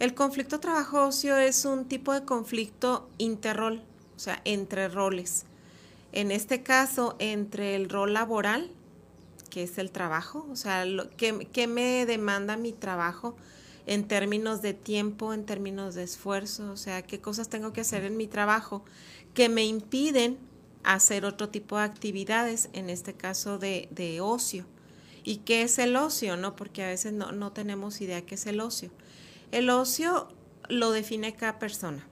El 0.00 0.14
conflicto 0.14 0.58
trabajo-ocio 0.58 1.36
es 1.36 1.64
un 1.64 1.84
tipo 1.84 2.12
de 2.12 2.24
conflicto 2.24 3.08
interrol, 3.18 3.82
o 4.16 4.18
sea, 4.18 4.40
entre 4.44 4.88
roles. 4.88 5.44
En 6.12 6.30
este 6.30 6.62
caso, 6.62 7.14
entre 7.20 7.76
el 7.76 7.88
rol 7.88 8.12
laboral, 8.12 8.70
que 9.50 9.62
es 9.62 9.78
el 9.78 9.92
trabajo, 9.92 10.46
o 10.50 10.56
sea, 10.56 10.84
¿qué, 11.16 11.66
me 11.68 12.06
demanda 12.06 12.56
mi 12.56 12.72
trabajo 12.72 13.36
en 13.86 14.08
términos 14.08 14.62
de 14.62 14.74
tiempo, 14.74 15.32
en 15.32 15.46
términos 15.46 15.94
de 15.94 16.02
esfuerzo? 16.02 16.72
O 16.72 16.76
sea, 16.76 17.02
¿qué 17.02 17.20
cosas 17.20 17.48
tengo 17.48 17.72
que 17.72 17.82
hacer 17.82 18.04
en 18.04 18.16
mi 18.16 18.26
trabajo 18.26 18.84
que 19.32 19.48
me 19.48 19.64
impiden 19.64 20.38
hacer 20.82 21.24
otro 21.24 21.50
tipo 21.50 21.76
de 21.76 21.84
actividades, 21.84 22.68
en 22.72 22.90
este 22.90 23.14
caso 23.14 23.58
de, 23.58 23.88
de 23.92 24.20
ocio? 24.20 24.66
¿Y 25.22 25.36
qué 25.38 25.62
es 25.62 25.78
el 25.78 25.94
ocio? 25.94 26.36
¿No? 26.36 26.56
Porque 26.56 26.82
a 26.82 26.88
veces 26.88 27.12
no, 27.12 27.30
no 27.30 27.52
tenemos 27.52 28.00
idea 28.00 28.26
qué 28.26 28.34
es 28.34 28.46
el 28.46 28.60
ocio. 28.60 28.90
El 29.52 29.70
ocio 29.70 30.28
lo 30.68 30.90
define 30.90 31.34
cada 31.34 31.58
persona, 31.58 32.06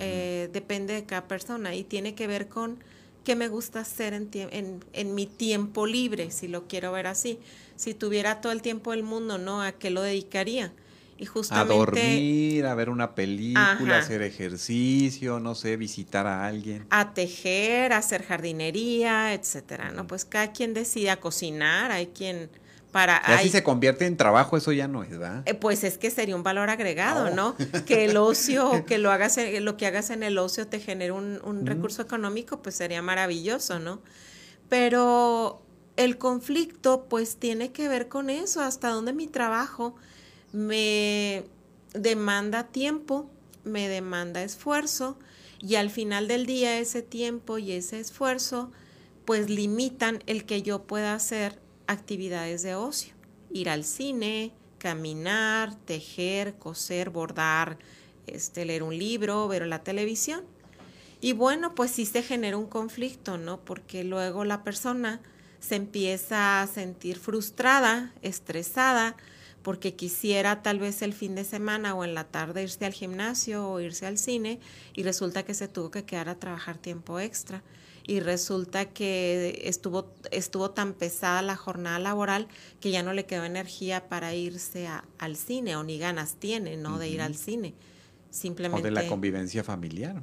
eh, 0.00 0.50
depende 0.52 0.94
de 0.94 1.04
cada 1.04 1.28
persona 1.28 1.74
y 1.74 1.84
tiene 1.84 2.14
que 2.14 2.26
ver 2.26 2.48
con 2.48 2.78
qué 3.24 3.36
me 3.36 3.48
gusta 3.48 3.80
hacer 3.80 4.14
en, 4.14 4.80
en, 4.92 5.14
mi 5.14 5.26
tiempo 5.26 5.86
libre, 5.86 6.30
si 6.30 6.48
lo 6.48 6.66
quiero 6.66 6.92
ver 6.92 7.06
así. 7.06 7.38
Si 7.76 7.94
tuviera 7.94 8.40
todo 8.40 8.52
el 8.52 8.62
tiempo 8.62 8.92
del 8.92 9.02
mundo, 9.02 9.38
¿no? 9.38 9.62
¿A 9.62 9.72
qué 9.72 9.90
lo 9.90 10.02
dedicaría? 10.02 10.72
Y 11.18 11.26
justamente, 11.26 11.74
a 11.74 11.76
dormir, 11.76 12.64
a 12.64 12.74
ver 12.74 12.88
una 12.88 13.14
película, 13.14 13.98
hacer 13.98 14.22
ejercicio, 14.22 15.40
no 15.40 15.54
sé, 15.56 15.76
visitar 15.76 16.26
a 16.26 16.46
alguien. 16.46 16.86
A 16.90 17.12
tejer, 17.12 17.92
a 17.92 17.98
hacer 17.98 18.22
jardinería, 18.22 19.34
etcétera, 19.34 19.90
¿no? 19.90 20.06
Pues 20.06 20.24
cada 20.24 20.52
quien 20.52 20.74
decide 20.74 21.10
a 21.10 21.18
cocinar, 21.18 21.90
hay 21.90 22.06
quien 22.06 22.48
para 22.92 23.16
así 23.18 23.50
se 23.50 23.62
convierte 23.62 24.06
en 24.06 24.16
trabajo, 24.16 24.56
eso 24.56 24.72
ya 24.72 24.88
no 24.88 25.02
es, 25.02 25.10
¿verdad? 25.10 25.42
Eh, 25.46 25.54
pues 25.54 25.84
es 25.84 25.98
que 25.98 26.10
sería 26.10 26.34
un 26.34 26.42
valor 26.42 26.70
agregado, 26.70 27.30
¿no? 27.30 27.54
Que 27.86 28.06
el 28.06 28.16
ocio, 28.16 28.86
que 28.86 28.98
lo 28.98 29.10
hagas, 29.10 29.38
lo 29.60 29.76
que 29.76 29.86
hagas 29.86 30.10
en 30.10 30.22
el 30.22 30.38
ocio 30.38 30.66
te 30.66 30.80
genere 30.80 31.12
un, 31.12 31.66
recurso 31.66 32.00
económico, 32.00 32.62
pues 32.62 32.76
sería 32.76 33.02
maravilloso, 33.02 33.78
¿no? 33.78 34.00
Pero 34.70 35.62
el 35.96 36.16
conflicto, 36.16 37.06
pues 37.10 37.36
tiene 37.36 37.72
que 37.72 37.88
ver 37.88 38.08
con 38.08 38.30
eso, 38.30 38.62
hasta 38.62 38.88
dónde 38.88 39.12
mi 39.12 39.26
trabajo 39.26 39.94
me 40.52 41.44
demanda 41.92 42.68
tiempo, 42.68 43.30
me 43.64 43.88
demanda 43.88 44.42
esfuerzo, 44.42 45.18
y 45.60 45.74
al 45.74 45.90
final 45.90 46.26
del 46.26 46.46
día 46.46 46.78
ese 46.78 47.02
tiempo 47.02 47.58
y 47.58 47.72
ese 47.72 48.00
esfuerzo, 48.00 48.70
pues 49.26 49.50
limitan 49.50 50.22
el 50.26 50.46
que 50.46 50.62
yo 50.62 50.84
pueda 50.84 51.12
hacer 51.12 51.58
actividades 51.88 52.62
de 52.62 52.76
ocio, 52.76 53.14
ir 53.50 53.68
al 53.68 53.82
cine, 53.82 54.52
caminar, 54.78 55.74
tejer, 55.74 56.54
coser, 56.54 57.10
bordar, 57.10 57.78
este, 58.26 58.64
leer 58.64 58.84
un 58.84 58.96
libro, 58.96 59.48
ver 59.48 59.66
la 59.66 59.82
televisión. 59.82 60.44
Y 61.20 61.32
bueno, 61.32 61.74
pues 61.74 61.90
sí 61.90 62.06
se 62.06 62.22
genera 62.22 62.56
un 62.56 62.66
conflicto, 62.66 63.38
¿no? 63.38 63.64
Porque 63.64 64.04
luego 64.04 64.44
la 64.44 64.62
persona 64.62 65.20
se 65.58 65.74
empieza 65.74 66.62
a 66.62 66.66
sentir 66.68 67.18
frustrada, 67.18 68.12
estresada, 68.22 69.16
porque 69.62 69.94
quisiera 69.94 70.62
tal 70.62 70.78
vez 70.78 71.02
el 71.02 71.12
fin 71.12 71.34
de 71.34 71.44
semana 71.44 71.94
o 71.94 72.04
en 72.04 72.14
la 72.14 72.24
tarde 72.24 72.62
irse 72.62 72.86
al 72.86 72.92
gimnasio 72.92 73.68
o 73.68 73.80
irse 73.80 74.06
al 74.06 74.18
cine 74.18 74.60
y 74.94 75.02
resulta 75.02 75.42
que 75.42 75.54
se 75.54 75.66
tuvo 75.66 75.90
que 75.90 76.04
quedar 76.04 76.28
a 76.28 76.38
trabajar 76.38 76.78
tiempo 76.78 77.18
extra 77.18 77.62
y 78.08 78.20
resulta 78.20 78.86
que 78.86 79.60
estuvo, 79.64 80.14
estuvo 80.30 80.70
tan 80.70 80.94
pesada 80.94 81.42
la 81.42 81.56
jornada 81.56 81.98
laboral 81.98 82.48
que 82.80 82.90
ya 82.90 83.02
no 83.02 83.12
le 83.12 83.26
quedó 83.26 83.44
energía 83.44 84.08
para 84.08 84.34
irse 84.34 84.88
al 85.18 85.36
cine 85.36 85.76
o 85.76 85.84
ni 85.84 85.98
ganas 85.98 86.36
tiene, 86.36 86.78
¿no? 86.78 86.98
De 86.98 87.10
ir 87.10 87.20
al 87.20 87.36
cine. 87.36 87.74
Simplemente. 88.30 88.80
O 88.80 88.84
de 88.84 88.90
la 88.92 89.06
convivencia 89.06 89.62
familiar. 89.62 90.22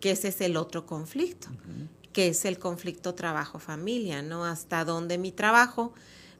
Que 0.00 0.12
ese 0.12 0.28
es 0.28 0.40
el 0.40 0.56
otro 0.56 0.86
conflicto, 0.86 1.48
que 2.12 2.28
es 2.28 2.44
el 2.44 2.60
conflicto 2.60 3.16
trabajo-familia, 3.16 4.22
¿no? 4.22 4.44
Hasta 4.44 4.84
donde 4.84 5.18
mi 5.18 5.32
trabajo 5.32 5.94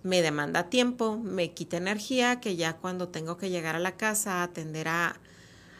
me 0.04 0.22
demanda 0.22 0.70
tiempo, 0.70 1.18
me 1.18 1.50
quita 1.50 1.78
energía, 1.78 2.38
que 2.38 2.54
ya 2.54 2.76
cuando 2.76 3.08
tengo 3.08 3.36
que 3.36 3.50
llegar 3.50 3.74
a 3.74 3.80
la 3.80 3.96
casa 3.96 4.34
a 4.34 4.42
atender 4.44 4.86
a, 4.86 5.18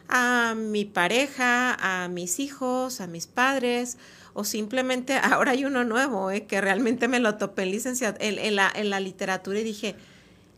a 0.08 0.56
mi 0.56 0.84
pareja, 0.84 1.76
a 1.78 2.08
mis 2.08 2.40
hijos, 2.40 3.00
a 3.00 3.06
mis 3.06 3.28
padres 3.28 3.98
o 4.36 4.44
simplemente 4.44 5.14
ahora 5.22 5.52
hay 5.52 5.64
uno 5.64 5.82
nuevo, 5.82 6.30
eh, 6.30 6.46
que 6.46 6.60
realmente 6.60 7.08
me 7.08 7.18
lo 7.18 7.36
topé 7.36 7.62
en 7.62 7.70
licenciado, 7.70 8.16
en, 8.20 8.54
la, 8.54 8.70
en 8.74 8.90
la 8.90 9.00
literatura 9.00 9.58
y 9.58 9.64
dije, 9.64 9.96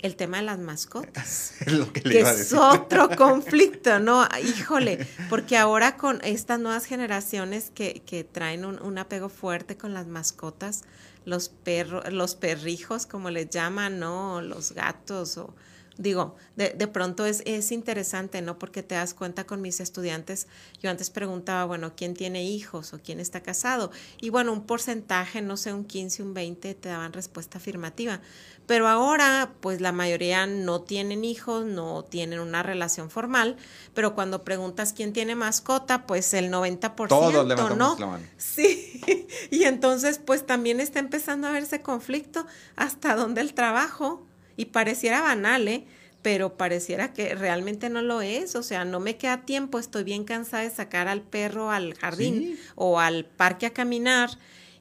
el 0.00 0.16
tema 0.16 0.38
de 0.38 0.44
las 0.44 0.58
mascotas. 0.58 1.54
es 1.60 1.72
lo 1.72 1.92
que, 1.92 2.02
le 2.02 2.20
es 2.20 2.52
otro 2.52 3.08
conflicto, 3.16 3.98
¿no? 4.00 4.26
Híjole, 4.42 5.06
porque 5.30 5.56
ahora 5.56 5.96
con 5.96 6.20
estas 6.22 6.60
nuevas 6.60 6.84
generaciones 6.84 7.70
que, 7.70 8.02
que 8.04 8.24
traen 8.24 8.64
un, 8.64 8.82
un, 8.82 8.98
apego 8.98 9.28
fuerte 9.28 9.76
con 9.76 9.94
las 9.94 10.06
mascotas, 10.06 10.82
los 11.24 11.48
perros, 11.48 12.12
los 12.12 12.34
perrijos, 12.34 13.06
como 13.06 13.30
les 13.30 13.48
llaman, 13.48 13.98
¿no? 13.98 14.42
Los 14.42 14.72
gatos 14.72 15.36
o 15.38 15.54
digo, 15.98 16.36
de, 16.56 16.70
de 16.70 16.86
pronto 16.86 17.26
es, 17.26 17.42
es, 17.44 17.72
interesante, 17.72 18.40
¿no? 18.40 18.58
Porque 18.58 18.82
te 18.82 18.94
das 18.94 19.14
cuenta 19.14 19.44
con 19.44 19.60
mis 19.60 19.80
estudiantes, 19.80 20.46
yo 20.80 20.90
antes 20.90 21.10
preguntaba, 21.10 21.64
bueno, 21.64 21.92
¿quién 21.96 22.14
tiene 22.14 22.44
hijos 22.44 22.94
o 22.94 23.00
quién 23.00 23.20
está 23.20 23.42
casado? 23.42 23.90
Y 24.20 24.30
bueno, 24.30 24.52
un 24.52 24.64
porcentaje, 24.64 25.42
no 25.42 25.56
sé, 25.56 25.72
un 25.72 25.84
15, 25.84 26.22
un 26.22 26.34
20, 26.34 26.74
te 26.74 26.88
daban 26.88 27.12
respuesta 27.12 27.58
afirmativa. 27.58 28.20
Pero 28.66 28.86
ahora, 28.86 29.54
pues 29.60 29.80
la 29.80 29.92
mayoría 29.92 30.46
no 30.46 30.82
tienen 30.82 31.24
hijos, 31.24 31.64
no 31.64 32.04
tienen 32.04 32.38
una 32.38 32.62
relación 32.62 33.10
formal, 33.10 33.56
pero 33.94 34.14
cuando 34.14 34.44
preguntas 34.44 34.92
quién 34.92 35.12
tiene 35.12 35.34
mascota, 35.34 36.06
pues 36.06 36.32
el 36.34 36.52
90%, 36.52 37.08
Todos 37.08 37.76
¿no? 37.76 37.96
La 37.98 38.06
mano. 38.06 38.24
Sí, 38.36 39.00
y 39.50 39.64
entonces 39.64 40.20
pues 40.24 40.46
también 40.46 40.80
está 40.80 40.98
empezando 41.00 41.48
a 41.48 41.50
verse 41.50 41.82
conflicto 41.82 42.46
hasta 42.76 43.16
donde 43.16 43.40
el 43.40 43.54
trabajo 43.54 44.27
y 44.58 44.66
pareciera 44.66 45.22
banal, 45.22 45.66
¿eh? 45.68 45.86
pero 46.20 46.56
pareciera 46.58 47.14
que 47.14 47.34
realmente 47.34 47.88
no 47.88 48.02
lo 48.02 48.20
es, 48.20 48.56
o 48.56 48.62
sea, 48.62 48.84
no 48.84 49.00
me 49.00 49.16
queda 49.16 49.46
tiempo, 49.46 49.78
estoy 49.78 50.04
bien 50.04 50.24
cansada 50.24 50.64
de 50.64 50.70
sacar 50.70 51.08
al 51.08 51.22
perro 51.22 51.70
al 51.70 51.94
jardín 51.94 52.58
o 52.74 53.00
al 53.00 53.24
parque 53.24 53.66
a 53.66 53.72
caminar 53.72 54.30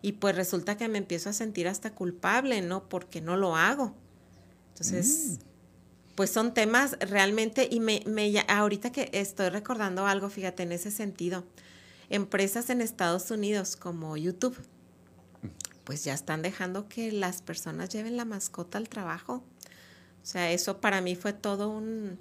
y 0.02 0.14
pues 0.14 0.36
resulta 0.36 0.78
que 0.78 0.88
me 0.88 0.98
empiezo 0.98 1.30
a 1.30 1.34
sentir 1.34 1.68
hasta 1.68 1.92
culpable, 1.92 2.62
¿no? 2.62 2.90
Porque 2.90 3.22
no 3.22 3.38
lo 3.38 3.56
hago. 3.56 3.94
Entonces, 4.70 5.40
mm. 5.40 6.16
pues 6.16 6.32
son 6.32 6.54
temas 6.54 6.98
realmente 7.00 7.68
y 7.70 7.80
me, 7.80 8.04
me 8.06 8.44
ahorita 8.48 8.92
que 8.92 9.10
estoy 9.14 9.50
recordando 9.50 10.08
algo, 10.08 10.30
fíjate, 10.30 10.64
en 10.64 10.72
ese 10.72 10.90
sentido, 10.90 11.44
empresas 12.10 12.70
en 12.72 12.82
Estados 12.82 13.30
Unidos 13.30 13.76
como 13.76 14.18
YouTube, 14.18 14.58
pues 15.84 16.04
ya 16.04 16.14
están 16.14 16.42
dejando 16.42 16.90
que 16.90 17.12
las 17.12 17.42
personas 17.42 17.90
lleven 17.90 18.18
la 18.18 18.26
mascota 18.26 18.78
al 18.78 18.90
trabajo. 18.90 19.44
O 20.28 20.30
sea, 20.30 20.52
eso 20.52 20.82
para 20.82 21.00
mí 21.00 21.16
fue 21.16 21.32
todo 21.32 21.70
un, 21.70 22.20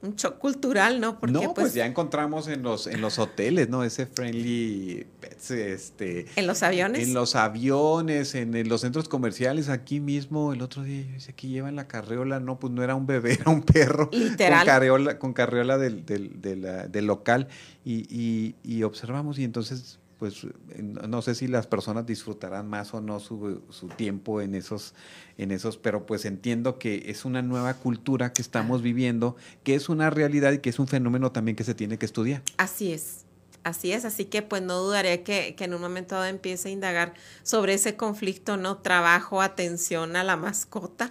un 0.00 0.16
shock 0.16 0.38
cultural, 0.38 1.02
¿no? 1.02 1.20
Porque, 1.20 1.34
no, 1.34 1.40
pues, 1.40 1.52
pues, 1.54 1.74
ya 1.74 1.84
encontramos 1.84 2.48
en 2.48 2.62
los, 2.62 2.86
en 2.86 3.02
los 3.02 3.18
hoteles, 3.18 3.68
¿no? 3.68 3.84
Ese 3.84 4.06
friendly 4.06 5.06
pets, 5.20 5.50
este... 5.50 6.28
¿En 6.36 6.46
los 6.46 6.62
aviones? 6.62 7.06
En 7.06 7.12
los 7.12 7.36
aviones, 7.36 8.34
en, 8.34 8.66
los 8.70 8.80
centros 8.80 9.06
comerciales, 9.06 9.68
aquí 9.68 10.00
mismo, 10.00 10.54
el 10.54 10.62
otro 10.62 10.82
día, 10.82 11.02
yo 11.02 11.12
dice, 11.12 11.32
aquí 11.32 11.48
llevan 11.48 11.76
la 11.76 11.88
carriola, 11.88 12.40
no, 12.40 12.58
pues 12.58 12.72
no 12.72 12.82
era 12.82 12.94
un 12.94 13.06
bebé, 13.06 13.34
era 13.42 13.50
un 13.50 13.60
perro. 13.60 14.08
Literal. 14.14 14.60
Con 14.60 14.66
carriola, 14.66 15.18
con 15.18 15.32
carriola 15.34 15.76
del, 15.76 16.06
del, 16.06 16.40
del, 16.40 17.06
local, 17.06 17.48
y, 17.84 18.06
y, 18.08 18.54
y 18.62 18.82
observamos, 18.84 19.38
y 19.38 19.44
entonces 19.44 19.98
pues 20.22 20.46
no 20.78 21.20
sé 21.20 21.34
si 21.34 21.48
las 21.48 21.66
personas 21.66 22.06
disfrutarán 22.06 22.68
más 22.68 22.94
o 22.94 23.00
no 23.00 23.18
su, 23.18 23.60
tiempo 23.96 24.40
en 24.40 24.54
esos, 24.54 24.94
en 25.36 25.50
esos, 25.50 25.78
pero 25.78 26.06
pues 26.06 26.26
entiendo 26.26 26.78
que 26.78 27.06
es 27.06 27.24
una 27.24 27.42
nueva 27.42 27.74
cultura 27.74 28.32
que 28.32 28.40
estamos 28.40 28.82
viviendo, 28.82 29.34
que 29.64 29.74
es 29.74 29.88
una 29.88 30.10
realidad 30.10 30.52
y 30.52 30.58
que 30.58 30.70
es 30.70 30.78
un 30.78 30.86
fenómeno 30.86 31.32
también 31.32 31.56
que 31.56 31.64
se 31.64 31.74
tiene 31.74 31.98
que 31.98 32.06
estudiar. 32.06 32.40
Así 32.56 32.92
es. 32.92 33.24
Así 33.64 33.90
es, 33.90 34.04
así 34.04 34.26
que 34.26 34.42
pues 34.42 34.62
no 34.62 34.78
dudaré 34.78 35.24
que, 35.24 35.56
que 35.56 35.64
en 35.64 35.74
un 35.74 35.80
momento 35.80 36.14
dado 36.14 36.26
empiece 36.26 36.68
a 36.68 36.70
indagar 36.70 37.14
sobre 37.42 37.74
ese 37.74 37.96
conflicto, 37.96 38.56
¿no? 38.56 38.76
Trabajo, 38.76 39.42
atención 39.42 40.14
a 40.14 40.22
la 40.22 40.36
mascota, 40.36 41.10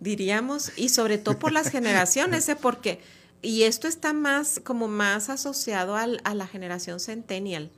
diríamos, 0.00 0.72
y 0.76 0.88
sobre 0.88 1.18
todo 1.18 1.38
por 1.38 1.52
las 1.52 1.70
generaciones, 1.70 2.48
¿eh? 2.48 2.56
porque, 2.60 2.98
y 3.40 3.62
esto 3.62 3.86
está 3.86 4.12
más, 4.12 4.60
como 4.64 4.88
más 4.88 5.28
asociado 5.28 5.94
al, 5.94 6.20
a 6.24 6.34
la 6.34 6.48
generación 6.48 6.98
centennial. 6.98 7.70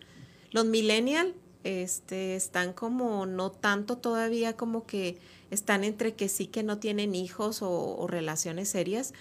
Los 0.50 0.64
millennial 0.64 1.34
este, 1.64 2.36
están 2.36 2.72
como 2.72 3.26
no 3.26 3.50
tanto 3.50 3.98
todavía 3.98 4.56
como 4.56 4.86
que 4.86 5.18
están 5.50 5.84
entre 5.84 6.14
que 6.14 6.28
sí 6.28 6.46
que 6.46 6.62
no 6.62 6.78
tienen 6.78 7.14
hijos 7.14 7.60
o, 7.62 8.06
relaciones 8.08 8.68
serias, 8.68 9.12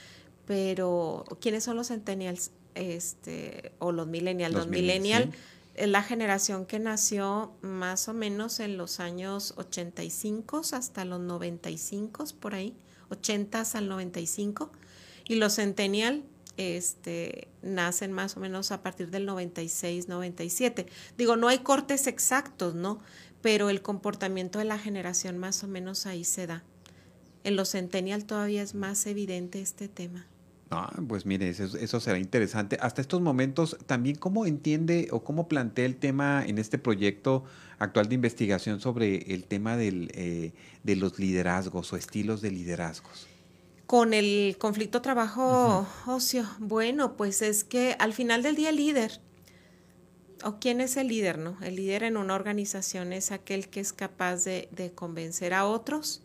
pero 0.46 1.26
¿quiénes 1.42 1.64
son 1.64 1.76
los 1.76 1.88
centennials? 1.88 2.52
Este, 2.76 3.74
o 3.80 3.92
los 3.92 4.08
millennials. 4.08 4.54
Los, 4.54 4.68
millennials 4.68 5.36
es 5.76 5.88
la 5.88 6.04
generación 6.04 6.66
que 6.66 6.80
nació 6.80 7.52
más 7.62 8.08
o 8.08 8.14
menos 8.14 8.60
en 8.60 8.78
los 8.78 9.00
años 9.00 9.54
85 9.58 10.62
hasta 10.72 11.06
los 11.06 11.20
95, 11.20 12.26
por 12.40 12.56
ahí, 12.56 12.76
80 13.10 13.64
al 13.74 13.90
95. 13.90 14.72
Y 15.28 15.36
los 15.36 15.56
centennial 15.56 16.24
este, 16.60 17.48
nacen 17.62 18.12
más 18.12 18.36
o 18.36 18.42
menos 18.42 18.74
a 18.74 18.84
partir 18.84 19.10
del 19.12 19.26
96, 19.26 20.10
97. 20.10 20.88
Digo, 21.18 21.38
no 21.38 21.48
hay 21.48 21.60
cortes 21.60 22.06
exactos, 22.06 22.76
¿no? 22.76 23.00
Pero 23.42 23.70
el 23.70 23.82
comportamiento 23.82 24.60
de 24.60 24.66
la 24.66 24.78
generación 24.78 25.38
más 25.38 25.64
o 25.64 25.70
menos 25.70 26.06
ahí 26.06 26.26
se 26.26 26.48
da. 26.48 26.64
En 27.46 27.56
los 27.56 27.70
centennial 27.70 28.26
todavía 28.26 28.62
es 28.62 28.76
más 28.76 29.08
evidente 29.08 29.62
este 29.62 29.88
tema. 29.88 30.28
Ah, 30.70 30.92
pues 31.08 31.26
mire, 31.26 31.50
eso, 31.50 32.00
será 32.02 32.20
interesante. 32.20 32.78
Hasta 32.82 33.00
estos 33.00 33.22
momentos, 33.22 33.78
también 33.86 34.18
cómo 34.18 34.46
entiende 34.46 35.08
o 35.12 35.24
cómo 35.24 35.48
plantea 35.48 35.86
el 35.86 35.96
tema 35.96 36.44
en 36.46 36.58
este 36.58 36.78
proyecto 36.78 37.46
actual 37.80 38.10
de 38.10 38.16
investigación 38.16 38.82
sobre 38.82 39.34
el 39.34 39.46
tema 39.46 39.78
del, 39.78 40.12
eh, 40.14 40.52
de 40.84 40.96
los 40.98 41.18
liderazgos 41.20 41.94
o 41.94 41.96
estilos 41.96 42.42
de 42.42 42.52
liderazgos 42.52 43.30
con 43.90 44.14
el 44.14 44.56
conflicto 44.60 45.02
trabajo-ocio? 45.02 46.48
Bueno, 46.60 47.18
pues 47.18 47.42
es 47.42 47.64
que 47.64 47.96
al 47.98 48.14
final 48.14 48.44
del 48.44 48.56
día 48.56 48.70
el 48.70 48.76
líder, 48.76 49.20
o 50.44 50.60
quién 50.60 50.80
es 50.80 50.96
el 50.96 51.08
líder, 51.08 51.40
¿no? 51.40 51.58
El 51.64 51.78
líder 51.78 52.04
en 52.04 52.16
una 52.16 52.36
organización 52.36 53.14
es 53.14 53.32
aquel 53.32 53.68
que 53.68 53.80
es 53.80 53.92
capaz 53.92 54.44
de, 54.44 54.70
de 54.72 54.92
convencer 54.92 55.56
a 55.56 55.66
otros 55.66 56.22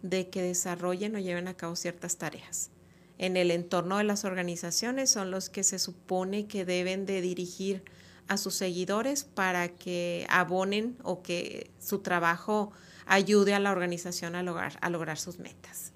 de 0.00 0.30
que 0.30 0.42
desarrollen 0.42 1.16
o 1.16 1.18
lleven 1.18 1.48
a 1.48 1.54
cabo 1.54 1.74
ciertas 1.74 2.18
tareas. 2.18 2.70
En 3.18 3.36
el 3.36 3.50
entorno 3.50 3.98
de 3.98 4.04
las 4.04 4.24
organizaciones 4.24 5.10
son 5.10 5.32
los 5.32 5.50
que 5.50 5.64
se 5.64 5.80
supone 5.80 6.46
que 6.46 6.64
deben 6.64 7.04
de 7.04 7.20
dirigir 7.20 7.82
a 8.28 8.36
sus 8.36 8.54
seguidores 8.54 9.24
para 9.24 9.70
que 9.70 10.24
abonen 10.30 10.96
o 11.02 11.22
que 11.22 11.72
su 11.80 11.98
trabajo 11.98 12.70
ayude 13.06 13.54
a 13.54 13.58
la 13.58 13.72
organización 13.72 14.36
a 14.36 14.44
lograr, 14.44 14.78
a 14.82 14.88
lograr 14.88 15.18
sus 15.18 15.40
metas. 15.40 15.94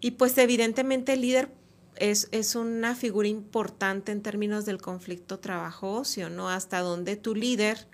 Y 0.00 0.12
pues 0.12 0.36
evidentemente 0.38 1.14
el 1.14 1.22
líder 1.22 1.50
es, 1.96 2.28
es, 2.30 2.54
una 2.54 2.94
figura 2.94 3.28
importante 3.28 4.12
en 4.12 4.22
términos 4.22 4.64
del 4.64 4.80
conflicto 4.80 5.40
trabajo-ocio, 5.40 6.30
¿no? 6.30 6.48
Hasta 6.48 6.80
donde 6.80 7.16
tu 7.16 7.34
líder 7.34 7.88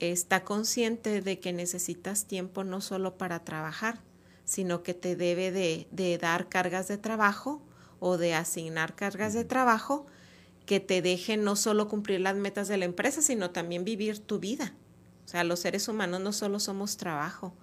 está 0.00 0.44
consciente 0.44 1.20
de 1.20 1.38
que 1.38 1.52
necesitas 1.52 2.26
tiempo 2.26 2.64
no 2.64 2.80
solo 2.80 3.18
para 3.18 3.44
trabajar, 3.44 4.00
sino 4.44 4.82
que 4.82 4.94
te 4.94 5.16
debe 5.16 5.50
de, 5.50 5.86
de 5.90 6.16
dar 6.18 6.48
cargas 6.48 6.88
de 6.88 6.98
trabajo 6.98 7.62
o 8.00 8.16
de 8.16 8.34
asignar 8.34 8.94
cargas 8.94 9.34
de 9.34 9.44
trabajo 9.44 10.06
que 10.64 10.80
te 10.80 11.02
dejen 11.02 11.44
no 11.44 11.56
solo 11.56 11.88
cumplir 11.88 12.20
las 12.20 12.36
metas 12.36 12.68
de 12.68 12.76
la 12.76 12.84
empresa, 12.84 13.22
sino 13.22 13.50
también 13.50 13.84
vivir 13.84 14.18
tu 14.18 14.38
vida. 14.38 14.74
O 15.24 15.28
sea, 15.28 15.44
los 15.44 15.60
seres 15.60 15.88
humanos 15.88 16.20
no 16.20 16.32
solo 16.32 16.60
somos 16.60 16.96
trabajo, 16.96 17.54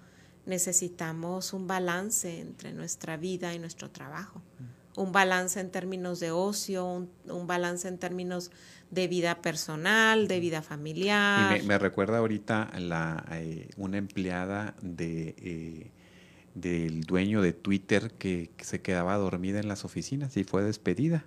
necesitamos 0.46 1.52
un 1.52 1.66
balance 1.66 2.40
entre 2.40 2.72
nuestra 2.72 3.16
vida 3.16 3.54
y 3.54 3.58
nuestro 3.58 3.90
trabajo. 3.90 4.42
Un 4.96 5.10
balance 5.10 5.58
en 5.58 5.70
términos 5.70 6.20
de 6.20 6.30
ocio, 6.30 6.86
un, 6.86 7.46
balance 7.46 7.88
en 7.88 7.98
términos 7.98 8.52
de 8.90 9.08
vida 9.08 9.42
personal, 9.42 10.28
de 10.28 10.38
vida 10.38 10.62
familiar. 10.62 11.60
Y 11.60 11.66
me, 11.66 11.78
recuerda 11.78 12.18
ahorita 12.18 12.70
la, 12.78 13.24
eh, 13.32 13.68
una 13.76 13.98
empleada 13.98 14.76
de, 14.82 15.34
eh, 15.38 15.90
del 16.54 17.02
dueño 17.02 17.42
de 17.42 17.52
Twitter 17.52 18.12
que, 18.12 18.50
se 18.58 18.82
quedaba 18.82 19.16
dormida 19.16 19.58
en 19.58 19.66
las 19.66 19.84
oficinas 19.84 20.36
y 20.36 20.44
fue 20.44 20.62
despedida. 20.62 21.24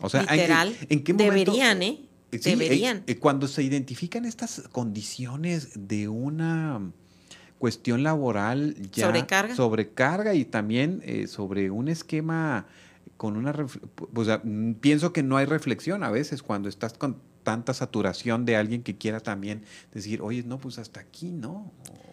O 0.00 0.08
sea, 0.08 0.22
Literal, 0.22 0.76
¿en, 0.88 1.04
qué 1.04 1.12
momento? 1.12 1.52
Deberían, 1.52 1.82
¿eh? 1.82 2.00
Deberían. 2.32 3.04
Eh, 3.06 3.18
cuando 3.18 3.46
se 3.46 3.62
identifican 3.62 4.24
estas 4.24 4.64
condiciones 4.72 5.70
de 5.76 6.08
una 6.08 6.92
cuestión 7.58 8.02
laboral 8.02 8.76
ya 8.92 9.06
sobrecarga, 9.06 9.54
sobrecarga 9.54 10.34
y 10.34 10.44
también 10.44 11.02
eh, 11.04 11.26
sobre 11.26 11.70
un 11.70 11.88
esquema 11.88 12.66
con 13.16 13.36
una 13.36 13.52
pues, 13.52 14.28
pienso 14.80 15.12
que 15.12 15.22
no 15.22 15.36
hay 15.36 15.46
reflexión 15.46 16.02
a 16.02 16.10
veces 16.10 16.42
cuando 16.42 16.68
estás 16.68 16.94
con 16.94 17.16
tanta 17.46 17.72
saturación 17.74 18.44
de 18.44 18.56
alguien 18.56 18.82
que 18.82 18.98
quiera 18.98 19.20
también 19.20 19.62
decir, 19.92 20.20
oye, 20.20 20.42
no, 20.42 20.58
pues 20.58 20.78
hasta 20.78 20.98
aquí, 20.98 21.30
¿no? 21.30 21.70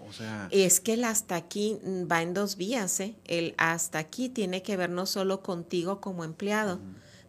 O 0.08 0.13
sea... 0.13 0.47
Es 0.51 0.79
que 0.79 0.93
el 0.93 1.03
hasta 1.03 1.36
aquí 1.36 1.79
va 2.10 2.21
en 2.21 2.36
dos 2.36 2.56
vías, 2.56 2.99
¿eh? 2.99 3.15
El 3.25 3.56
hasta 3.58 3.97
aquí 3.97 4.29
tiene 4.29 4.62
que 4.62 4.77
ver 4.77 4.91
no 4.91 5.08
solo 5.08 5.41
contigo 5.41 5.99
como 6.01 6.23
empleado, 6.23 6.79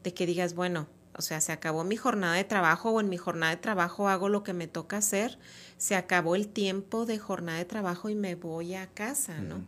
de 0.02 0.12
que 0.12 0.26
digas, 0.26 0.54
bueno, 0.54 0.86
o 1.16 1.22
sea, 1.22 1.40
se 1.40 1.52
acabó 1.52 1.82
mi 1.82 1.96
jornada 1.96 2.34
de 2.34 2.44
trabajo 2.44 2.90
o 2.90 3.00
en 3.00 3.08
mi 3.08 3.16
jornada 3.16 3.54
de 3.54 3.60
trabajo 3.60 4.08
hago 4.08 4.28
lo 4.28 4.42
que 4.42 4.52
me 4.52 4.66
toca 4.66 4.98
hacer, 4.98 5.38
se 5.76 5.96
acabó 5.96 6.36
el 6.36 6.48
tiempo 6.48 7.06
de 7.06 7.18
jornada 7.18 7.58
de 7.58 7.64
trabajo 7.64 8.08
y 8.08 8.14
me 8.14 8.34
voy 8.34 8.74
a 8.74 8.86
casa, 8.86 9.40
¿no? 9.40 9.66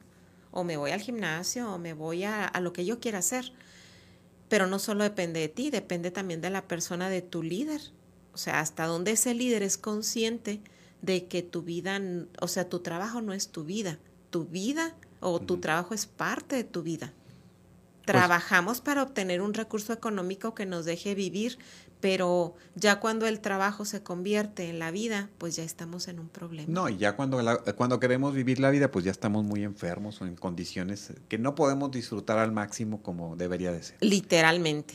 O 0.51 0.65
me 0.65 0.77
voy 0.77 0.91
al 0.91 1.01
gimnasio 1.01 1.73
o 1.73 1.79
me 1.79 1.93
voy 1.93 2.25
a, 2.25 2.51
lo 2.61 2.73
que 2.73 2.85
yo 2.85 3.01
quiera 3.01 3.19
hacer. 3.19 3.53
Pero 4.49 4.67
no 4.67 4.79
solo 4.79 5.05
depende 5.05 5.41
de 5.41 5.49
ti, 5.49 5.71
depende 5.71 6.11
también 6.11 6.41
de 6.41 6.51
la 6.51 6.67
persona, 6.67 7.11
de 7.11 7.21
tu 7.23 7.43
líder. 7.43 7.81
O 8.33 8.39
sea, 8.39 8.61
hasta 8.61 8.87
dónde 8.87 9.13
ese 9.13 9.35
líder 9.35 9.63
es 9.63 9.77
consciente 9.77 10.61
de 11.03 11.27
que 11.27 11.43
tu 11.43 11.63
vida, 11.63 12.01
o 12.41 12.49
sea, 12.49 12.69
tu 12.69 12.81
trabajo 12.81 13.21
no 13.21 13.33
es 13.33 13.49
tu 13.49 13.65
vida. 13.65 13.99
Tu 14.31 14.47
vida 14.47 14.95
o 15.21 15.41
tu 15.41 15.59
trabajo 15.59 15.95
es 15.95 16.07
parte 16.07 16.57
de 16.57 16.65
tu 16.65 16.83
vida. 16.83 17.13
Pues 18.07 18.07
Trabajamos 18.07 18.81
para 18.81 19.03
obtener 19.03 19.43
un 19.43 19.53
recurso 19.53 19.93
económico 19.93 20.55
que 20.55 20.65
nos 20.65 20.85
deje 20.85 21.17
vivir, 21.17 21.59
pero 22.07 22.55
ya 22.77 23.01
cuando 23.01 23.27
el 23.27 23.41
trabajo 23.41 23.85
se 23.85 24.05
convierte 24.05 24.69
en 24.69 24.79
la 24.79 24.93
vida, 24.93 25.29
pues 25.39 25.57
ya 25.57 25.65
estamos 25.65 26.07
en 26.07 26.21
un 26.21 26.29
problema. 26.29 26.73
No, 26.73 26.89
y 26.89 26.99
ya 26.99 27.17
cuando, 27.17 27.41
cuando 27.77 27.99
queremos 27.99 28.33
vivir 28.33 28.61
la 28.61 28.71
vida, 28.71 28.93
pues 28.93 29.05
ya 29.05 29.11
estamos 29.11 29.45
muy 29.45 29.65
enfermos 29.65 30.23
o 30.23 30.25
en 30.25 30.37
condiciones 30.37 31.13
que 31.29 31.37
no 31.37 31.57
podemos 31.57 31.91
disfrutar 31.91 32.39
al 32.39 32.53
máximo 32.53 33.03
como 33.03 33.35
debería 33.35 33.73
de 33.73 33.83
ser. 33.83 33.97
Literalmente. 34.01 34.95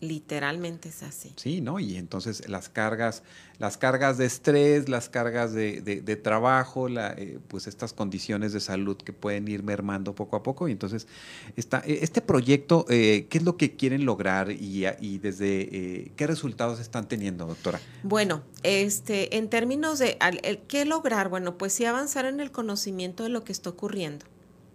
Literalmente 0.00 0.88
es 0.88 1.02
así. 1.02 1.34
Sí, 1.36 1.60
¿no? 1.60 1.78
Y 1.78 1.96
entonces 1.96 2.48
las 2.48 2.70
cargas, 2.70 3.22
las 3.58 3.76
cargas 3.76 4.16
de 4.16 4.24
estrés, 4.24 4.88
las 4.88 5.10
cargas 5.10 5.52
de, 5.52 5.82
de, 5.82 6.16
trabajo, 6.16 6.88
la, 6.88 7.12
eh, 7.12 7.38
pues 7.48 7.66
estas 7.66 7.92
condiciones 7.92 8.54
de 8.54 8.60
salud 8.60 8.96
que 8.96 9.12
pueden 9.12 9.46
ir 9.46 9.62
mermando 9.62 10.14
poco 10.14 10.36
a 10.36 10.42
poco. 10.42 10.68
Y 10.68 10.72
entonces, 10.72 11.06
está, 11.54 11.82
e, 11.84 11.98
este 12.02 12.22
proyecto, 12.22 12.86
eh, 12.88 13.26
¿qué 13.28 13.36
es 13.36 13.44
lo 13.44 13.58
que 13.58 13.76
quieren 13.76 14.06
lograr 14.06 14.50
y, 14.50 14.86
y 15.00 15.18
desde 15.18 15.68
eh, 15.70 16.12
qué 16.16 16.26
resultados 16.26 16.80
están 16.80 17.06
teniendo, 17.06 17.44
doctora? 17.46 17.78
Bueno, 18.02 18.42
este, 18.62 19.36
en 19.36 19.50
términos 19.50 19.98
de 19.98 20.16
el, 20.42 20.60
qué 20.60 20.86
lograr, 20.86 21.28
bueno, 21.28 21.58
pues 21.58 21.74
sí 21.74 21.84
avanzar 21.84 22.24
en 22.24 22.40
el 22.40 22.50
conocimiento 22.50 23.22
de 23.24 23.28
lo 23.28 23.44
que 23.44 23.52
está 23.52 23.68
ocurriendo 23.68 24.24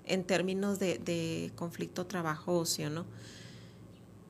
en 0.06 0.24
términos 0.24 0.78
de, 0.78 1.00
de 1.00 1.52
conflicto 1.56 2.06
trabajo-ocio, 2.06 2.92
¿no? 2.92 3.06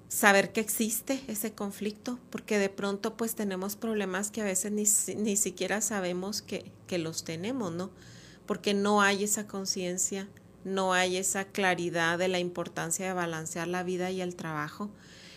Saber 0.08 0.52
que 0.52 0.62
existe 0.62 1.22
ese 1.28 1.54
conflicto, 1.54 2.20
porque 2.30 2.58
de 2.60 2.70
pronto 2.70 3.18
pues 3.18 3.36
tenemos 3.36 3.76
problemas 3.76 4.32
que 4.32 4.42
a 4.42 4.46
veces 4.46 4.72
ni, 4.72 4.86
ni 5.16 5.36
siquiera 5.36 5.82
sabemos 5.82 6.42
que, 6.42 6.72
que, 6.88 6.98
los 6.98 7.24
tenemos, 7.24 7.72
¿no? 7.72 7.90
Porque 8.46 8.74
no 8.74 9.02
hay 9.02 9.24
esa 9.24 9.48
conciencia, 9.48 10.28
no 10.64 10.94
hay 10.94 11.18
esa 11.18 11.46
claridad 11.46 12.18
de 12.18 12.28
la 12.28 12.40
importancia 12.40 13.08
de 13.08 13.14
balancear 13.14 13.68
la 13.68 13.84
vida 13.84 14.12
y 14.12 14.22
el 14.22 14.36
trabajo. 14.36 14.90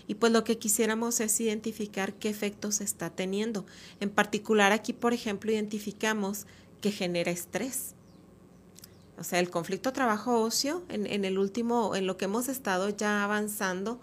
Y 0.07 0.15
pues 0.15 0.33
lo 0.33 0.45
que 0.45 0.59
quisiéramos 0.59 1.21
es 1.21 1.39
identificar 1.41 2.15
qué 2.15 2.31
efectos 2.31 2.81
está 2.81 3.11
teniendo. 3.11 3.67
En 4.01 4.09
particular 4.09 4.73
aquí, 4.73 4.93
por 4.95 5.13
ejemplo, 5.13 5.53
identificamos 5.53 6.47
que 6.81 6.93
genera 6.93 7.31
estrés. 7.31 7.95
O 9.19 9.25
sea, 9.25 9.41
el 9.41 9.51
conflicto 9.51 9.93
trabajo-ocio, 9.93 10.83
en, 10.89 11.07
en 11.07 11.25
el 11.25 11.39
último, 11.39 11.95
en 11.95 12.07
lo 12.07 12.17
que 12.17 12.27
hemos 12.27 12.49
estado 12.49 12.89
ya 12.89 13.25
avanzando, 13.25 14.01